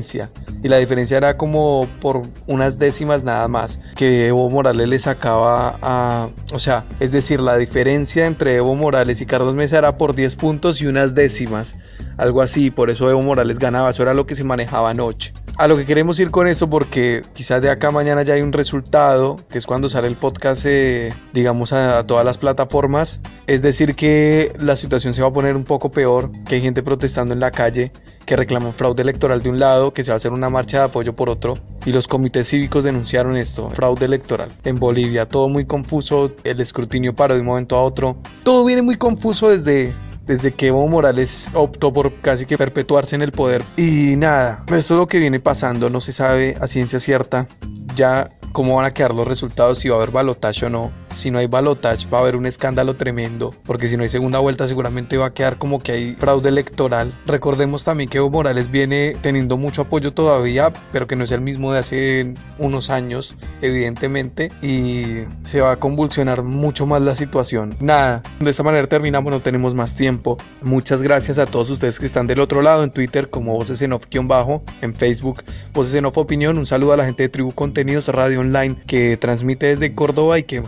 y 0.62 0.68
la 0.68 0.78
diferencia 0.78 1.16
era 1.16 1.36
como 1.36 1.86
por 2.00 2.22
unas 2.46 2.78
décimas 2.78 3.24
nada 3.24 3.48
más 3.48 3.80
que 3.96 4.28
Evo 4.28 4.48
Morales 4.50 4.88
le 4.88 4.98
sacaba 4.98 5.78
a, 5.82 6.28
o 6.52 6.58
sea, 6.58 6.84
es 7.00 7.12
decir, 7.12 7.40
la 7.40 7.56
diferencia 7.56 8.26
entre 8.26 8.54
Evo 8.54 8.74
Morales 8.74 9.20
y 9.20 9.26
Carlos 9.26 9.54
Mesa 9.54 9.78
era 9.78 9.96
por 9.96 10.14
10 10.14 10.36
puntos 10.36 10.80
y 10.80 10.86
unas 10.86 11.14
décimas, 11.14 11.76
algo 12.16 12.42
así, 12.42 12.70
por 12.70 12.90
eso 12.90 13.10
Evo 13.10 13.22
Morales 13.22 13.58
ganaba, 13.58 13.90
eso 13.90 14.02
era 14.02 14.14
lo 14.14 14.26
que 14.26 14.34
se 14.34 14.44
manejaba 14.44 14.90
anoche 14.90 15.32
a 15.60 15.68
lo 15.68 15.76
que 15.76 15.84
queremos 15.84 16.18
ir 16.18 16.30
con 16.30 16.48
esto 16.48 16.70
porque 16.70 17.22
quizás 17.34 17.60
de 17.60 17.68
acá 17.68 17.90
mañana 17.90 18.22
ya 18.22 18.32
hay 18.32 18.40
un 18.40 18.50
resultado, 18.50 19.36
que 19.50 19.58
es 19.58 19.66
cuando 19.66 19.90
sale 19.90 20.08
el 20.08 20.16
podcast, 20.16 20.64
eh, 20.64 21.12
digamos, 21.34 21.74
a, 21.74 22.02
todas 22.06 22.24
las 22.24 22.38
plataformas. 22.38 23.20
Es 23.46 23.60
decir, 23.60 23.94
que 23.94 24.54
la 24.58 24.74
situación 24.74 25.12
se 25.12 25.20
va 25.20 25.28
a 25.28 25.32
poner 25.34 25.56
un 25.56 25.64
poco 25.64 25.90
peor, 25.90 26.30
que 26.48 26.54
hay 26.54 26.62
gente 26.62 26.82
protestando 26.82 27.34
en 27.34 27.40
la 27.40 27.50
calle, 27.50 27.92
que 28.24 28.36
reclaman 28.36 28.72
fraude 28.72 29.02
electoral 29.02 29.42
de 29.42 29.50
un 29.50 29.58
lado, 29.58 29.92
que 29.92 30.02
se 30.02 30.10
va 30.10 30.14
a 30.14 30.16
hacer 30.16 30.32
una 30.32 30.48
marcha 30.48 30.78
de 30.78 30.84
apoyo 30.84 31.14
por 31.14 31.28
otro. 31.28 31.52
Y 31.84 31.92
los 31.92 32.08
comités 32.08 32.48
cívicos 32.48 32.82
denunciaron 32.82 33.36
esto, 33.36 33.68
fraude 33.68 34.06
electoral. 34.06 34.48
En 34.64 34.76
Bolivia, 34.76 35.28
todo 35.28 35.50
muy 35.50 35.66
confuso, 35.66 36.32
el 36.42 36.62
escrutinio 36.62 37.14
paró 37.14 37.34
de 37.34 37.40
un 37.40 37.46
momento 37.46 37.76
a 37.76 37.82
otro. 37.82 38.16
Todo 38.44 38.64
viene 38.64 38.80
muy 38.80 38.96
confuso 38.96 39.50
desde 39.50 39.92
desde 40.30 40.52
que 40.52 40.68
Evo 40.68 40.86
Morales 40.86 41.50
optó 41.54 41.92
por 41.92 42.14
casi 42.20 42.46
que 42.46 42.56
perpetuarse 42.56 43.16
en 43.16 43.22
el 43.22 43.32
poder. 43.32 43.64
Y 43.76 44.14
nada, 44.14 44.62
esto 44.68 44.94
es 44.94 44.98
lo 45.00 45.08
que 45.08 45.18
viene 45.18 45.40
pasando, 45.40 45.90
no 45.90 46.00
se 46.00 46.12
sabe 46.12 46.54
a 46.60 46.68
ciencia 46.68 47.00
cierta. 47.00 47.48
Ya 47.96 48.28
cómo 48.52 48.76
van 48.76 48.86
a 48.86 48.94
quedar 48.94 49.12
los 49.12 49.26
resultados, 49.26 49.80
si 49.80 49.88
va 49.88 49.96
a 49.96 49.98
haber 49.98 50.12
balotaje 50.12 50.66
o 50.66 50.70
no. 50.70 50.92
Si 51.10 51.30
no 51.30 51.38
hay 51.38 51.46
balotaje 51.46 52.06
va 52.08 52.18
a 52.18 52.20
haber 52.20 52.36
un 52.36 52.46
escándalo 52.46 52.94
tremendo, 52.94 53.54
porque 53.64 53.88
si 53.88 53.96
no 53.96 54.02
hay 54.02 54.10
segunda 54.10 54.38
vuelta 54.38 54.68
seguramente 54.68 55.16
va 55.16 55.26
a 55.26 55.34
quedar 55.34 55.56
como 55.56 55.80
que 55.80 55.92
hay 55.92 56.14
fraude 56.14 56.48
electoral. 56.48 57.12
Recordemos 57.26 57.84
también 57.84 58.08
que 58.08 58.18
Evo 58.18 58.30
Morales 58.30 58.70
viene 58.70 59.16
teniendo 59.20 59.56
mucho 59.56 59.82
apoyo 59.82 60.12
todavía, 60.12 60.72
pero 60.92 61.06
que 61.06 61.16
no 61.16 61.24
es 61.24 61.30
el 61.30 61.40
mismo 61.40 61.72
de 61.72 61.78
hace 61.78 62.34
unos 62.58 62.90
años, 62.90 63.34
evidentemente, 63.62 64.50
y 64.62 65.24
se 65.44 65.60
va 65.60 65.72
a 65.72 65.76
convulsionar 65.76 66.42
mucho 66.42 66.86
más 66.86 67.02
la 67.02 67.14
situación. 67.14 67.74
Nada, 67.80 68.22
de 68.38 68.50
esta 68.50 68.62
manera 68.62 68.86
terminamos, 68.86 69.32
no 69.32 69.40
tenemos 69.40 69.74
más 69.74 69.94
tiempo. 69.94 70.36
Muchas 70.62 71.02
gracias 71.02 71.38
a 71.38 71.46
todos 71.46 71.70
ustedes 71.70 71.98
que 71.98 72.06
están 72.06 72.26
del 72.26 72.40
otro 72.40 72.62
lado 72.62 72.84
en 72.84 72.90
Twitter 72.90 73.30
como 73.30 73.54
Voces 73.54 73.82
en 73.82 73.92
Off-Bajo, 73.92 74.62
en 74.80 74.94
Facebook 74.94 75.42
Voces 75.72 75.94
en 75.94 76.06
Off 76.06 76.18
Opinión. 76.18 76.58
Un 76.58 76.66
saludo 76.66 76.92
a 76.92 76.96
la 76.96 77.04
gente 77.04 77.24
de 77.24 77.28
Tribu 77.28 77.52
Contenidos 77.52 78.08
Radio 78.08 78.40
online 78.40 78.76
que 78.86 79.16
transmite 79.16 79.66
desde 79.66 79.94
Córdoba 79.94 80.38
y 80.38 80.44
que 80.44 80.62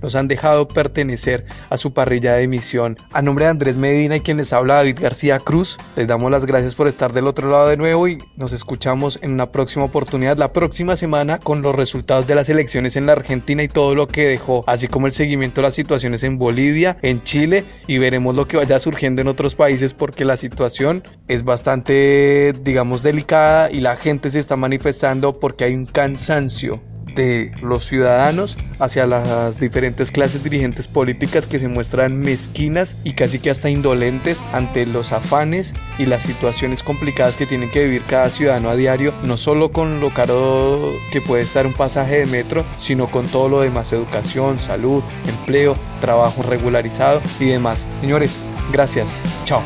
nos 0.00 0.14
han 0.14 0.28
dejado 0.28 0.68
pertenecer 0.68 1.44
a 1.70 1.76
su 1.76 1.92
parrilla 1.92 2.34
de 2.34 2.42
emisión. 2.42 2.96
A 3.12 3.22
nombre 3.22 3.44
de 3.46 3.50
Andrés 3.50 3.76
Medina 3.76 4.16
y 4.16 4.20
quien 4.20 4.36
les 4.36 4.52
habla 4.52 4.74
David 4.74 4.98
García 5.00 5.38
Cruz, 5.38 5.78
les 5.96 6.08
damos 6.08 6.30
las 6.30 6.46
gracias 6.46 6.74
por 6.74 6.88
estar 6.88 7.12
del 7.12 7.26
otro 7.26 7.50
lado 7.50 7.68
de 7.68 7.76
nuevo 7.76 8.08
y 8.08 8.18
nos 8.36 8.52
escuchamos 8.52 9.18
en 9.22 9.32
una 9.32 9.50
próxima 9.52 9.84
oportunidad 9.84 10.36
la 10.36 10.52
próxima 10.52 10.96
semana 10.96 11.38
con 11.38 11.62
los 11.62 11.74
resultados 11.74 12.26
de 12.26 12.34
las 12.34 12.48
elecciones 12.48 12.96
en 12.96 13.06
la 13.06 13.12
Argentina 13.12 13.62
y 13.62 13.68
todo 13.68 13.94
lo 13.94 14.08
que 14.08 14.28
dejó, 14.28 14.64
así 14.66 14.88
como 14.88 15.06
el 15.06 15.12
seguimiento 15.12 15.60
de 15.60 15.68
las 15.68 15.74
situaciones 15.74 16.22
en 16.22 16.38
Bolivia, 16.38 16.96
en 17.02 17.22
Chile 17.22 17.64
y 17.86 17.98
veremos 17.98 18.34
lo 18.34 18.46
que 18.46 18.56
vaya 18.56 18.78
surgiendo 18.80 19.22
en 19.22 19.28
otros 19.28 19.54
países 19.54 19.94
porque 19.94 20.24
la 20.24 20.36
situación 20.36 21.02
es 21.28 21.44
bastante, 21.44 22.52
digamos, 22.62 23.02
delicada 23.02 23.70
y 23.70 23.80
la 23.80 23.96
gente 23.96 24.30
se 24.30 24.38
está 24.38 24.56
manifestando 24.56 25.32
porque 25.32 25.64
hay 25.64 25.74
un 25.74 25.86
cansancio 25.86 26.80
de 27.14 27.52
los 27.62 27.84
ciudadanos 27.84 28.56
hacia 28.78 29.06
las 29.06 29.58
diferentes 29.60 30.10
clases 30.10 30.42
dirigentes 30.42 30.88
políticas 30.88 31.46
que 31.46 31.58
se 31.58 31.68
muestran 31.68 32.18
mezquinas 32.18 32.96
y 33.04 33.12
casi 33.12 33.38
que 33.38 33.50
hasta 33.50 33.70
indolentes 33.70 34.38
ante 34.52 34.86
los 34.86 35.12
afanes 35.12 35.74
y 35.98 36.06
las 36.06 36.22
situaciones 36.22 36.82
complicadas 36.82 37.34
que 37.36 37.46
tienen 37.46 37.70
que 37.70 37.84
vivir 37.84 38.02
cada 38.08 38.28
ciudadano 38.28 38.70
a 38.70 38.76
diario, 38.76 39.14
no 39.24 39.36
solo 39.36 39.72
con 39.72 40.00
lo 40.00 40.12
caro 40.12 40.92
que 41.12 41.20
puede 41.20 41.42
estar 41.42 41.66
un 41.66 41.74
pasaje 41.74 42.18
de 42.18 42.26
metro, 42.26 42.64
sino 42.78 43.10
con 43.10 43.26
todo 43.26 43.48
lo 43.48 43.60
demás, 43.60 43.92
educación, 43.92 44.58
salud, 44.58 45.02
empleo, 45.26 45.76
trabajo 46.00 46.42
regularizado 46.42 47.20
y 47.38 47.46
demás. 47.46 47.86
Señores, 48.00 48.42
gracias. 48.72 49.08
Chao. 49.44 49.62